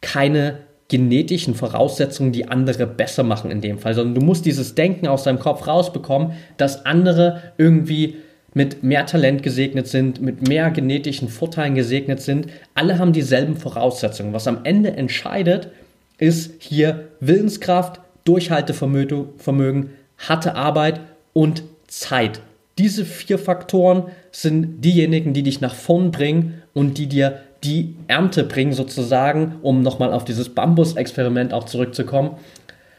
keine 0.00 0.58
genetischen 0.90 1.54
Voraussetzungen, 1.54 2.32
die 2.32 2.48
andere 2.48 2.86
besser 2.86 3.22
machen 3.22 3.50
in 3.50 3.62
dem 3.62 3.78
Fall, 3.78 3.94
sondern 3.94 4.16
du 4.16 4.20
musst 4.20 4.44
dieses 4.44 4.74
Denken 4.74 5.06
aus 5.06 5.22
deinem 5.22 5.38
Kopf 5.38 5.66
rausbekommen, 5.66 6.32
dass 6.58 6.84
andere 6.84 7.40
irgendwie 7.56 8.16
mit 8.52 8.82
mehr 8.82 9.06
Talent 9.06 9.42
gesegnet 9.44 9.86
sind, 9.86 10.20
mit 10.20 10.48
mehr 10.48 10.70
genetischen 10.70 11.28
Vorteilen 11.28 11.76
gesegnet 11.76 12.20
sind. 12.20 12.48
Alle 12.74 12.98
haben 12.98 13.12
dieselben 13.12 13.56
Voraussetzungen. 13.56 14.32
Was 14.32 14.48
am 14.48 14.64
Ende 14.64 14.96
entscheidet, 14.96 15.70
ist 16.18 16.54
hier 16.58 17.08
Willenskraft, 17.20 18.00
Durchhaltevermögen, 18.24 19.90
harte 20.18 20.56
Arbeit 20.56 21.00
und 21.32 21.62
Zeit. 21.86 22.40
Diese 22.78 23.04
vier 23.04 23.38
Faktoren 23.38 24.06
sind 24.32 24.84
diejenigen, 24.84 25.34
die 25.34 25.44
dich 25.44 25.60
nach 25.60 25.74
vorn 25.74 26.10
bringen 26.10 26.62
und 26.74 26.98
die 26.98 27.06
dir 27.06 27.40
die 27.64 27.94
Ernte 28.08 28.44
bringen 28.44 28.72
sozusagen, 28.72 29.56
um 29.62 29.82
nochmal 29.82 30.12
auf 30.12 30.24
dieses 30.24 30.48
Bambus-Experiment 30.50 31.52
auch 31.52 31.64
zurückzukommen 31.64 32.36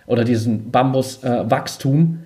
oder 0.06 0.24
diesen 0.24 0.72
Bambus-Wachstum, 0.72 2.20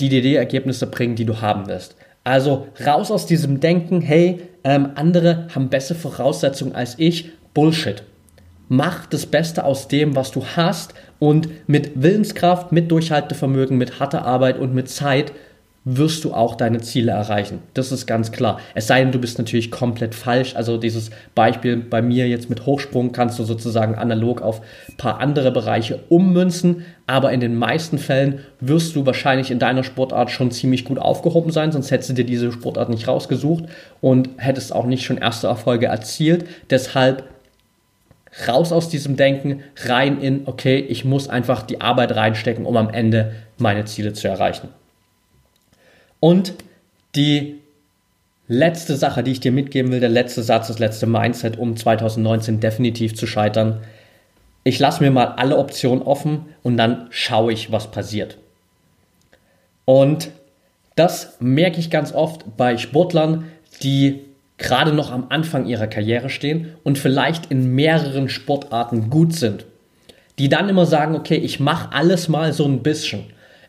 die 0.00 0.08
dir 0.08 0.22
die 0.22 0.34
Ergebnisse 0.34 0.86
bringen, 0.86 1.14
die 1.14 1.24
du 1.24 1.40
haben 1.40 1.68
wirst. 1.68 1.96
Also 2.24 2.66
raus 2.84 3.10
aus 3.10 3.26
diesem 3.26 3.60
Denken, 3.60 4.00
hey, 4.00 4.40
ähm, 4.64 4.90
andere 4.94 5.48
haben 5.54 5.68
bessere 5.68 5.98
Voraussetzungen 5.98 6.74
als 6.74 6.98
ich. 6.98 7.30
Bullshit. 7.54 8.02
Mach 8.68 9.06
das 9.06 9.26
Beste 9.26 9.64
aus 9.64 9.88
dem, 9.88 10.14
was 10.14 10.30
du 10.30 10.44
hast 10.44 10.94
und 11.18 11.48
mit 11.68 12.02
Willenskraft, 12.02 12.72
mit 12.72 12.90
Durchhaltevermögen, 12.90 13.76
mit 13.76 13.98
harter 13.98 14.24
Arbeit 14.24 14.58
und 14.58 14.74
mit 14.74 14.88
Zeit 14.88 15.32
wirst 15.84 16.24
du 16.24 16.34
auch 16.34 16.56
deine 16.56 16.80
Ziele 16.80 17.12
erreichen. 17.12 17.62
Das 17.72 17.90
ist 17.90 18.06
ganz 18.06 18.32
klar. 18.32 18.60
Es 18.74 18.86
sei 18.86 19.00
denn, 19.00 19.12
du 19.12 19.18
bist 19.18 19.38
natürlich 19.38 19.70
komplett 19.70 20.14
falsch. 20.14 20.54
Also 20.54 20.76
dieses 20.76 21.10
Beispiel 21.34 21.78
bei 21.78 22.02
mir 22.02 22.28
jetzt 22.28 22.50
mit 22.50 22.66
Hochsprung 22.66 23.12
kannst 23.12 23.38
du 23.38 23.44
sozusagen 23.44 23.94
analog 23.94 24.42
auf 24.42 24.60
ein 24.88 24.96
paar 24.98 25.20
andere 25.20 25.50
Bereiche 25.50 26.00
ummünzen. 26.10 26.84
Aber 27.06 27.32
in 27.32 27.40
den 27.40 27.56
meisten 27.56 27.98
Fällen 27.98 28.40
wirst 28.60 28.94
du 28.94 29.06
wahrscheinlich 29.06 29.50
in 29.50 29.58
deiner 29.58 29.82
Sportart 29.82 30.30
schon 30.30 30.50
ziemlich 30.50 30.84
gut 30.84 30.98
aufgehoben 30.98 31.50
sein, 31.50 31.72
sonst 31.72 31.90
hättest 31.90 32.10
du 32.10 32.14
dir 32.14 32.26
diese 32.26 32.52
Sportart 32.52 32.90
nicht 32.90 33.08
rausgesucht 33.08 33.64
und 34.02 34.28
hättest 34.36 34.74
auch 34.74 34.84
nicht 34.84 35.04
schon 35.04 35.16
erste 35.16 35.46
Erfolge 35.46 35.86
erzielt. 35.86 36.44
Deshalb 36.68 37.24
raus 38.46 38.70
aus 38.70 38.88
diesem 38.88 39.16
Denken, 39.16 39.62
rein 39.86 40.20
in, 40.20 40.42
okay, 40.44 40.78
ich 40.78 41.04
muss 41.04 41.28
einfach 41.28 41.62
die 41.62 41.80
Arbeit 41.80 42.14
reinstecken, 42.14 42.66
um 42.66 42.76
am 42.76 42.90
Ende 42.90 43.32
meine 43.58 43.86
Ziele 43.86 44.12
zu 44.12 44.28
erreichen. 44.28 44.68
Und 46.20 46.54
die 47.16 47.60
letzte 48.46 48.96
Sache, 48.96 49.22
die 49.22 49.32
ich 49.32 49.40
dir 49.40 49.52
mitgeben 49.52 49.92
will, 49.92 50.00
der 50.00 50.08
letzte 50.08 50.42
Satz, 50.42 50.68
das 50.68 50.78
letzte 50.78 51.06
Mindset, 51.06 51.58
um 51.58 51.76
2019 51.76 52.60
definitiv 52.60 53.14
zu 53.14 53.26
scheitern. 53.26 53.80
Ich 54.64 54.78
lasse 54.78 55.02
mir 55.02 55.10
mal 55.10 55.26
alle 55.36 55.56
Optionen 55.56 56.02
offen 56.02 56.46
und 56.62 56.76
dann 56.76 57.06
schaue 57.10 57.52
ich, 57.52 57.72
was 57.72 57.90
passiert. 57.90 58.36
Und 59.84 60.30
das 60.96 61.36
merke 61.40 61.80
ich 61.80 61.90
ganz 61.90 62.12
oft 62.12 62.56
bei 62.56 62.76
Sportlern, 62.76 63.46
die 63.82 64.20
gerade 64.58 64.92
noch 64.92 65.10
am 65.10 65.26
Anfang 65.30 65.66
ihrer 65.66 65.86
Karriere 65.86 66.28
stehen 66.28 66.74
und 66.84 66.98
vielleicht 66.98 67.50
in 67.50 67.74
mehreren 67.74 68.28
Sportarten 68.28 69.10
gut 69.10 69.32
sind. 69.32 69.64
Die 70.38 70.48
dann 70.48 70.68
immer 70.68 70.86
sagen, 70.86 71.14
okay, 71.14 71.36
ich 71.36 71.60
mache 71.60 71.92
alles 71.92 72.28
mal 72.28 72.52
so 72.52 72.66
ein 72.66 72.82
bisschen. 72.82 73.24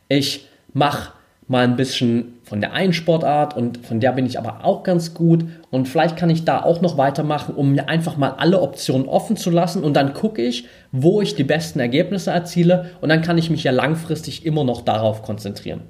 Ich 0.09 0.47
mache 0.73 1.13
mal 1.47 1.63
ein 1.63 1.75
bisschen 1.75 2.33
von 2.51 2.59
der 2.59 2.73
einen 2.73 2.91
Sportart 2.91 3.55
und 3.55 3.77
von 3.77 4.01
der 4.01 4.11
bin 4.11 4.25
ich 4.25 4.37
aber 4.37 4.65
auch 4.65 4.83
ganz 4.83 5.13
gut 5.13 5.45
und 5.69 5.87
vielleicht 5.87 6.17
kann 6.17 6.29
ich 6.29 6.43
da 6.43 6.61
auch 6.61 6.81
noch 6.81 6.97
weitermachen, 6.97 7.55
um 7.55 7.71
mir 7.71 7.87
einfach 7.87 8.17
mal 8.17 8.31
alle 8.31 8.59
Optionen 8.59 9.07
offen 9.07 9.37
zu 9.37 9.49
lassen 9.49 9.85
und 9.85 9.93
dann 9.93 10.13
gucke 10.13 10.41
ich, 10.41 10.67
wo 10.91 11.21
ich 11.21 11.33
die 11.35 11.45
besten 11.45 11.79
Ergebnisse 11.79 12.31
erziele 12.31 12.89
und 12.99 13.07
dann 13.07 13.21
kann 13.21 13.37
ich 13.37 13.49
mich 13.49 13.63
ja 13.63 13.71
langfristig 13.71 14.45
immer 14.45 14.65
noch 14.65 14.81
darauf 14.81 15.21
konzentrieren. 15.21 15.83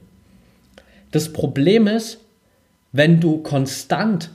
Das 1.09 1.33
Problem 1.33 1.87
ist, 1.87 2.19
wenn 2.91 3.19
du 3.19 3.39
konstant 3.39 4.29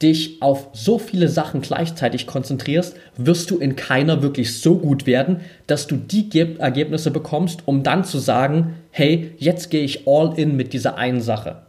dich 0.00 0.40
auf 0.40 0.68
so 0.72 0.98
viele 0.98 1.28
Sachen 1.28 1.60
gleichzeitig 1.60 2.26
konzentrierst, 2.26 2.96
wirst 3.18 3.50
du 3.50 3.58
in 3.58 3.76
keiner 3.76 4.22
wirklich 4.22 4.58
so 4.60 4.78
gut 4.78 5.06
werden, 5.06 5.42
dass 5.66 5.86
du 5.86 5.96
die 5.96 6.30
Ergebnisse 6.58 7.10
bekommst, 7.10 7.68
um 7.68 7.82
dann 7.82 8.02
zu 8.02 8.18
sagen, 8.18 8.76
hey, 8.90 9.32
jetzt 9.36 9.70
gehe 9.70 9.84
ich 9.84 10.08
all 10.08 10.38
in 10.38 10.56
mit 10.56 10.72
dieser 10.72 10.96
einen 10.96 11.20
Sache. 11.20 11.65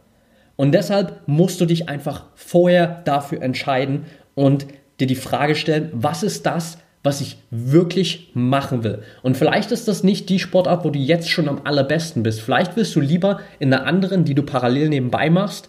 Und 0.58 0.72
deshalb 0.72 1.22
musst 1.26 1.60
du 1.60 1.66
dich 1.66 1.88
einfach 1.88 2.24
vorher 2.34 3.02
dafür 3.04 3.42
entscheiden 3.42 4.06
und 4.34 4.66
dir 4.98 5.06
die 5.06 5.14
Frage 5.14 5.54
stellen, 5.54 5.88
was 5.92 6.24
ist 6.24 6.46
das, 6.46 6.78
was 7.04 7.20
ich 7.20 7.36
wirklich 7.52 8.32
machen 8.34 8.82
will. 8.82 9.02
Und 9.22 9.36
vielleicht 9.36 9.70
ist 9.70 9.86
das 9.86 10.02
nicht 10.02 10.28
die 10.28 10.40
Sportart, 10.40 10.84
wo 10.84 10.90
du 10.90 10.98
jetzt 10.98 11.30
schon 11.30 11.48
am 11.48 11.60
allerbesten 11.62 12.24
bist. 12.24 12.40
Vielleicht 12.40 12.74
willst 12.74 12.96
du 12.96 13.00
lieber 13.00 13.38
in 13.60 13.72
einer 13.72 13.86
anderen, 13.86 14.24
die 14.24 14.34
du 14.34 14.42
parallel 14.42 14.88
nebenbei 14.88 15.30
machst, 15.30 15.68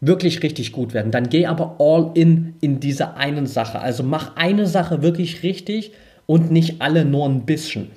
wirklich 0.00 0.40
richtig 0.44 0.70
gut 0.70 0.94
werden. 0.94 1.10
Dann 1.10 1.28
geh 1.28 1.46
aber 1.46 1.74
all 1.80 2.12
in 2.14 2.54
in 2.60 2.78
diese 2.78 3.16
einen 3.16 3.46
Sache. 3.46 3.80
Also 3.80 4.04
mach 4.04 4.36
eine 4.36 4.68
Sache 4.68 5.02
wirklich 5.02 5.42
richtig 5.42 5.90
und 6.26 6.52
nicht 6.52 6.80
alle 6.80 7.04
nur 7.04 7.28
ein 7.28 7.44
bisschen. 7.44 7.90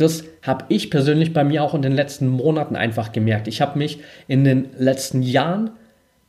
Das 0.00 0.24
habe 0.42 0.64
ich 0.68 0.90
persönlich 0.90 1.32
bei 1.32 1.44
mir 1.44 1.62
auch 1.62 1.74
in 1.74 1.82
den 1.82 1.92
letzten 1.92 2.28
Monaten 2.28 2.74
einfach 2.74 3.12
gemerkt. 3.12 3.48
Ich 3.48 3.60
habe 3.60 3.78
mich 3.78 3.98
in 4.28 4.44
den 4.44 4.70
letzten 4.78 5.22
Jahren 5.22 5.70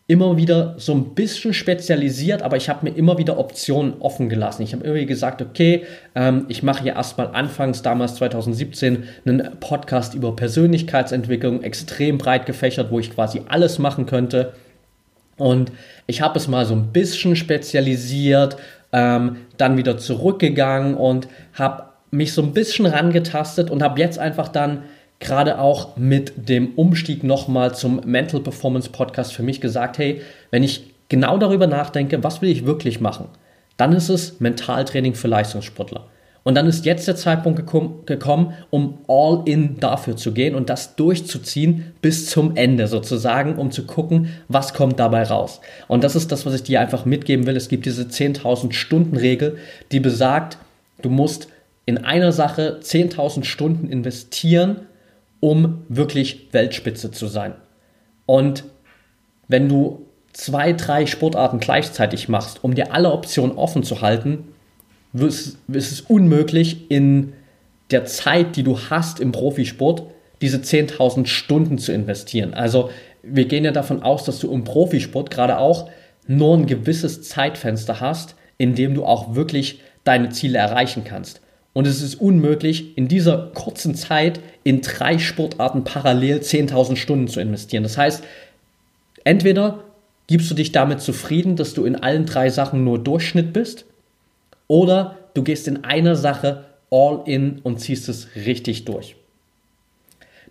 immer 0.08 0.36
wieder 0.36 0.76
so 0.78 0.94
ein 0.94 1.16
bisschen 1.16 1.54
spezialisiert, 1.54 2.42
aber 2.42 2.58
ich 2.58 2.68
habe 2.68 2.90
mir 2.90 2.98
immer 2.98 3.18
wieder 3.18 3.40
Optionen 3.40 3.94
offen 4.02 4.28
gelassen. 4.28 4.62
Ich 4.62 4.74
habe 4.74 4.84
irgendwie 4.84 5.06
gesagt, 5.06 5.42
okay, 5.42 5.86
ähm, 6.16 6.46
ich 6.50 6.64
mache 6.64 6.86
ja 6.86 6.96
erstmal 6.96 7.28
anfangs, 7.28 7.82
damals 7.82 8.16
2017, 8.16 9.06
einen 9.26 9.58
Podcast 9.62 10.14
über 10.16 10.36
Persönlichkeitsentwicklung, 10.36 11.64
extrem 11.64 12.18
breit 12.18 12.46
gefächert, 12.46 12.92
wo 12.92 13.00
ich 13.00 13.14
quasi 13.14 13.44
alles 13.48 13.80
machen 13.80 14.06
könnte. 14.06 14.52
Und 15.38 15.72
ich 16.08 16.22
habe 16.22 16.38
es 16.38 16.50
mal 16.50 16.66
so 16.66 16.76
ein 16.76 16.88
bisschen 16.88 17.38
spezialisiert, 17.38 18.58
ähm, 18.92 19.38
dann 19.56 19.78
wieder 19.78 19.98
zurückgegangen 19.98 20.96
und 20.96 21.30
habe 21.54 21.91
mich 22.12 22.34
so 22.34 22.42
ein 22.42 22.54
bisschen 22.54 22.86
rangetastet 22.86 23.72
und 23.72 23.82
habe 23.82 24.00
jetzt 24.00 24.20
einfach 24.20 24.50
dann 24.50 24.84
gerade 25.20 25.60
auch 25.60 25.96
mit 25.98 26.50
dem 26.50 26.74
Umstieg 26.76 27.24
nochmal 27.24 27.74
zum 27.74 28.02
Mental 28.06 28.42
Performance 28.42 28.90
Podcast 28.90 29.34
für 29.34 29.44
mich 29.44 29.62
gesagt, 29.62 29.98
hey, 29.98 30.22
wenn 30.50 30.64
ich 30.64 30.92
genau 31.10 31.38
darüber 31.38 31.68
nachdenke, 31.68 32.24
was 32.24 32.42
will 32.42 32.50
ich 32.50 32.66
wirklich 32.66 33.00
machen, 33.00 33.28
dann 33.78 33.94
ist 33.94 34.10
es 34.10 34.40
Mentaltraining 34.40 35.16
für 35.16 35.28
Leistungssportler. 35.28 36.06
Und 36.44 36.56
dann 36.56 36.66
ist 36.66 36.86
jetzt 36.86 37.08
der 37.08 37.16
Zeitpunkt 37.16 37.60
gekommen, 38.08 38.54
um 38.72 38.98
all 39.08 39.44
in 39.46 39.80
dafür 39.80 40.16
zu 40.16 40.32
gehen 40.32 40.56
und 40.56 40.72
das 40.72 40.96
durchzuziehen 40.96 41.94
bis 42.02 42.28
zum 42.28 42.56
Ende 42.56 42.88
sozusagen, 42.88 43.58
um 43.58 43.70
zu 43.70 43.86
gucken, 43.86 44.30
was 44.48 44.74
kommt 44.74 45.00
dabei 45.00 45.22
raus. 45.24 45.62
Und 45.88 46.04
das 46.04 46.16
ist 46.16 46.32
das, 46.32 46.48
was 46.48 46.56
ich 46.56 46.64
dir 46.64 46.82
einfach 46.82 47.06
mitgeben 47.06 47.46
will. 47.46 47.56
Es 47.56 47.70
gibt 47.70 47.86
diese 47.86 48.04
10.000 48.04 48.74
Stunden 48.74 49.18
Regel, 49.18 49.58
die 49.92 50.00
besagt, 50.00 50.58
du 51.04 51.12
musst 51.12 51.48
in 51.86 51.98
einer 51.98 52.32
Sache 52.32 52.80
10.000 52.82 53.44
Stunden 53.44 53.88
investieren, 53.88 54.88
um 55.40 55.84
wirklich 55.90 56.50
Weltspitze 56.52 57.12
zu 57.12 57.28
sein. 57.28 57.54
Und 58.26 58.64
wenn 59.48 59.68
du 59.68 60.06
zwei, 60.34 60.74
drei 60.74 61.06
Sportarten 61.06 61.60
gleichzeitig 61.60 62.30
machst, 62.30 62.64
um 62.64 62.76
dir 62.76 62.94
alle 62.94 63.12
Optionen 63.12 63.58
offen 63.58 63.84
zu 63.84 64.02
halten, 64.02 64.54
ist 65.14 65.58
es 65.68 66.02
unmöglich, 66.02 66.90
in 66.90 67.34
der 67.90 68.06
Zeit, 68.06 68.56
die 68.56 68.64
du 68.64 68.80
hast 68.90 69.20
im 69.20 69.32
Profisport, 69.32 70.04
diese 70.40 70.58
10.000 70.58 71.28
Stunden 71.28 71.78
zu 71.78 71.92
investieren. 71.92 72.54
Also 72.54 72.90
wir 73.22 73.46
gehen 73.46 73.66
ja 73.66 73.72
davon 73.72 74.02
aus, 74.02 74.24
dass 74.24 74.40
du 74.40 74.52
im 74.52 74.64
Profisport 74.64 75.30
gerade 75.30 75.58
auch 75.58 75.90
nur 76.28 76.58
ein 76.58 76.66
gewisses 76.66 77.24
Zeitfenster 77.24 78.00
hast, 78.00 78.36
in 78.58 78.76
dem 78.76 78.96
du 78.96 79.06
auch 79.06 79.36
wirklich 79.36 79.82
deine 80.04 80.30
Ziele 80.30 80.58
erreichen 80.58 81.04
kannst. 81.04 81.42
Und 81.74 81.88
es 81.88 82.02
ist 82.02 82.16
unmöglich, 82.16 82.98
in 82.98 83.08
dieser 83.08 83.52
kurzen 83.54 83.96
Zeit 83.96 84.40
in 84.64 84.82
drei 84.82 85.18
Sportarten 85.20 85.84
parallel 85.84 86.40
10.000 86.40 86.98
Stunden 86.98 87.28
zu 87.28 87.40
investieren. 87.40 87.84
Das 87.84 87.98
heißt, 87.98 88.24
entweder 89.24 89.84
gibst 90.28 90.52
du 90.52 90.56
dich 90.56 90.72
damit 90.72 91.02
zufrieden, 91.02 91.56
dass 91.56 91.74
du 91.74 91.86
in 91.86 91.96
allen 91.96 92.26
drei 92.26 92.50
Sachen 92.50 92.84
nur 92.84 93.00
Durchschnitt 93.00 93.54
bist, 93.54 93.86
oder 94.68 95.18
du 95.34 95.44
gehst 95.44 95.68
in 95.68 95.84
einer 95.84 96.16
Sache 96.16 96.64
all 96.90 97.24
in 97.26 97.60
und 97.60 97.82
ziehst 97.82 98.08
es 98.08 98.30
richtig 98.38 98.86
durch. 98.86 99.18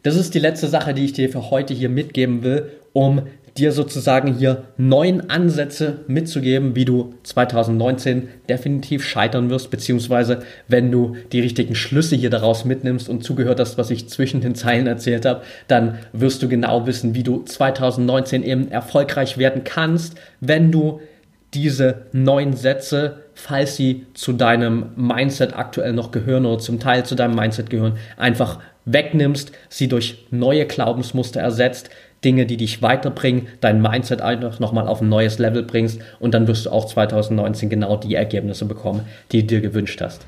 Das 0.02 0.14
ist 0.14 0.34
die 0.34 0.38
letzte 0.38 0.68
Sache, 0.68 0.92
die 0.92 1.06
ich 1.06 1.14
dir 1.14 1.30
für 1.30 1.50
heute 1.50 1.72
hier 1.72 1.88
mitgeben 1.88 2.42
will, 2.42 2.70
um 2.92 3.22
dir 3.56 3.72
sozusagen 3.72 4.34
hier 4.34 4.64
neun 4.76 5.28
Ansätze 5.28 5.98
mitzugeben, 6.06 6.76
wie 6.76 6.84
du 6.84 7.14
2019 7.22 8.28
definitiv 8.48 9.04
scheitern 9.04 9.50
wirst, 9.50 9.70
beziehungsweise 9.70 10.40
wenn 10.68 10.90
du 10.90 11.16
die 11.32 11.40
richtigen 11.40 11.74
Schlüsse 11.74 12.16
hier 12.16 12.30
daraus 12.30 12.64
mitnimmst 12.64 13.08
und 13.08 13.24
zugehört 13.24 13.60
hast, 13.60 13.78
was 13.78 13.90
ich 13.90 14.08
zwischen 14.08 14.40
den 14.40 14.54
Zeilen 14.54 14.86
erzählt 14.86 15.26
habe, 15.26 15.42
dann 15.68 15.98
wirst 16.12 16.42
du 16.42 16.48
genau 16.48 16.86
wissen, 16.86 17.14
wie 17.14 17.22
du 17.22 17.42
2019 17.42 18.42
eben 18.42 18.70
erfolgreich 18.70 19.38
werden 19.38 19.64
kannst, 19.64 20.18
wenn 20.40 20.70
du 20.70 21.00
diese 21.54 22.06
neun 22.12 22.52
Sätze, 22.54 23.24
falls 23.34 23.76
sie 23.76 24.06
zu 24.14 24.32
deinem 24.32 24.90
Mindset 24.96 25.56
aktuell 25.56 25.92
noch 25.92 26.12
gehören 26.12 26.46
oder 26.46 26.58
zum 26.58 26.78
Teil 26.78 27.04
zu 27.04 27.14
deinem 27.16 27.34
Mindset 27.34 27.70
gehören, 27.70 27.98
einfach 28.16 28.60
wegnimmst, 28.84 29.52
sie 29.68 29.88
durch 29.88 30.26
neue 30.30 30.66
Glaubensmuster 30.66 31.40
ersetzt, 31.40 31.90
Dinge, 32.24 32.46
die 32.46 32.56
dich 32.56 32.82
weiterbringen, 32.82 33.48
dein 33.60 33.80
Mindset 33.80 34.20
einfach 34.20 34.60
nochmal 34.60 34.88
auf 34.88 35.00
ein 35.00 35.08
neues 35.08 35.38
Level 35.38 35.62
bringst 35.62 36.00
und 36.18 36.34
dann 36.34 36.46
wirst 36.46 36.66
du 36.66 36.70
auch 36.70 36.86
2019 36.86 37.70
genau 37.70 37.96
die 37.96 38.14
Ergebnisse 38.14 38.64
bekommen, 38.64 39.02
die 39.32 39.42
du 39.42 39.46
dir 39.46 39.60
gewünscht 39.60 40.00
hast. 40.00 40.24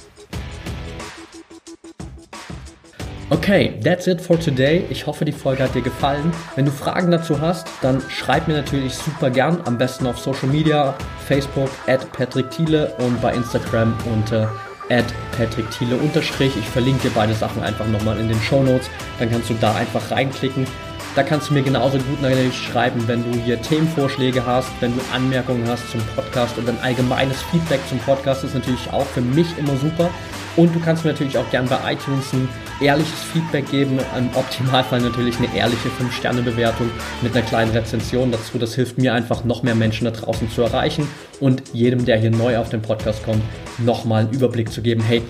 Okay, 3.33 3.73
that's 3.83 4.07
it 4.07 4.21
for 4.21 4.39
today. 4.39 4.85
Ich 4.91 5.07
hoffe, 5.07 5.25
die 5.25 5.33
Folge 5.33 5.63
hat 5.63 5.75
dir 5.75 5.81
gefallen. 5.81 6.31
Wenn 6.55 6.67
du 6.67 6.71
Fragen 6.71 7.11
dazu 7.11 7.41
hast, 7.41 7.67
dann 7.81 8.03
schreib 8.11 8.47
mir 8.47 8.55
natürlich 8.55 8.95
super 8.95 9.31
gern. 9.31 9.59
Am 9.65 9.79
besten 9.79 10.07
auf 10.07 10.19
Social 10.19 10.49
Media, 10.49 10.95
Facebook, 11.27 11.71
at 11.87 12.13
Patrick 12.13 12.51
Thiele 12.51 12.93
und 12.99 13.23
bei 13.23 13.33
Instagram 13.33 13.95
unter 14.13 14.53
at 14.91 15.07
Patrick 15.35 15.71
Thiele. 15.71 15.99
Ich 16.05 16.69
verlinke 16.69 17.09
dir 17.09 17.15
beide 17.15 17.33
Sachen 17.33 17.63
einfach 17.63 17.87
nochmal 17.87 18.21
in 18.21 18.29
den 18.29 18.39
Show 18.39 18.63
Notes. 18.63 18.91
Dann 19.19 19.31
kannst 19.31 19.49
du 19.49 19.55
da 19.55 19.75
einfach 19.77 20.11
reinklicken. 20.11 20.67
Da 21.15 21.23
kannst 21.23 21.51
du 21.51 21.55
mir 21.55 21.63
genauso 21.63 21.99
gut 21.99 22.23
natürlich 22.23 22.57
schreiben, 22.57 23.07
wenn 23.07 23.23
du 23.31 23.39
hier 23.39 23.61
Themenvorschläge 23.61 24.47
hast, 24.47 24.71
wenn 24.81 24.95
du 24.95 25.01
Anmerkungen 25.13 25.69
hast 25.69 25.91
zum 25.91 26.01
Podcast 26.17 26.57
und 26.57 26.67
ein 26.67 26.79
allgemeines 26.81 27.43
Feedback 27.43 27.81
zum 27.87 27.99
Podcast 27.99 28.45
ist 28.45 28.55
natürlich 28.55 28.91
auch 28.91 29.05
für 29.05 29.21
mich 29.21 29.47
immer 29.59 29.77
super. 29.77 30.09
Und 30.57 30.75
du 30.75 30.81
kannst 30.81 31.05
mir 31.05 31.13
natürlich 31.13 31.37
auch 31.37 31.51
gern 31.51 31.67
bei 31.67 31.93
iTunes 31.93 32.33
ein 32.33 32.49
ehrliches 32.81 33.23
Feedback 33.31 33.71
geben. 33.71 33.99
Im 34.17 34.31
Optimalfall 34.35 35.03
natürlich 35.03 35.37
eine 35.37 35.55
ehrliche 35.55 35.89
5-Sterne-Bewertung 35.89 36.91
mit 37.21 37.37
einer 37.37 37.45
kleinen 37.45 37.73
Rezension 37.73 38.33
dazu. 38.33 38.59
Das 38.59 38.75
hilft 38.75 38.97
mir 38.97 39.13
einfach, 39.13 39.45
noch 39.45 39.63
mehr 39.63 39.75
Menschen 39.75 40.07
da 40.07 40.13
draußen 40.13 40.51
zu 40.51 40.63
erreichen 40.63 41.07
und 41.41 41.63
jedem, 41.75 42.07
der 42.07 42.19
hier 42.19 42.31
neu 42.31 42.57
auf 42.57 42.71
den 42.71 42.81
Podcast 42.81 43.23
kommt, 43.23 43.43
nochmal 43.79 44.25
einen 44.25 44.33
Überblick 44.33 44.73
zu 44.73 44.81
geben. 44.81 45.03
Hey, 45.03 45.23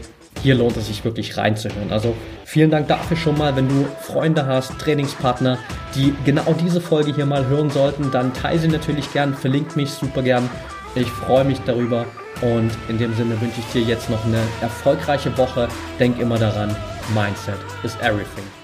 hier 0.42 0.54
lohnt 0.56 0.76
es 0.76 0.88
sich 0.88 1.04
wirklich 1.04 1.36
reinzuhören. 1.36 1.92
Also 1.92 2.14
vielen 2.44 2.70
Dank 2.70 2.88
dafür 2.88 3.16
schon 3.16 3.38
mal. 3.38 3.54
Wenn 3.54 3.68
du 3.68 3.86
Freunde 4.00 4.46
hast, 4.46 4.78
Trainingspartner, 4.78 5.58
die 5.94 6.14
genau 6.24 6.54
diese 6.60 6.80
Folge 6.80 7.14
hier 7.14 7.26
mal 7.26 7.46
hören 7.46 7.70
sollten, 7.70 8.10
dann 8.10 8.34
teile 8.34 8.58
sie 8.58 8.68
natürlich 8.68 9.12
gern, 9.12 9.34
verlinkt 9.34 9.76
mich 9.76 9.90
super 9.90 10.22
gern. 10.22 10.48
Ich 10.94 11.08
freue 11.08 11.44
mich 11.44 11.60
darüber. 11.60 12.06
Und 12.40 12.70
in 12.88 12.98
dem 12.98 13.14
Sinne 13.14 13.40
wünsche 13.40 13.60
ich 13.60 13.66
dir 13.72 13.82
jetzt 13.82 14.10
noch 14.10 14.24
eine 14.24 14.40
erfolgreiche 14.60 15.36
Woche. 15.38 15.68
Denk 16.00 16.18
immer 16.18 16.38
daran, 16.38 16.74
Mindset 17.14 17.58
is 17.84 17.94
everything. 18.00 18.61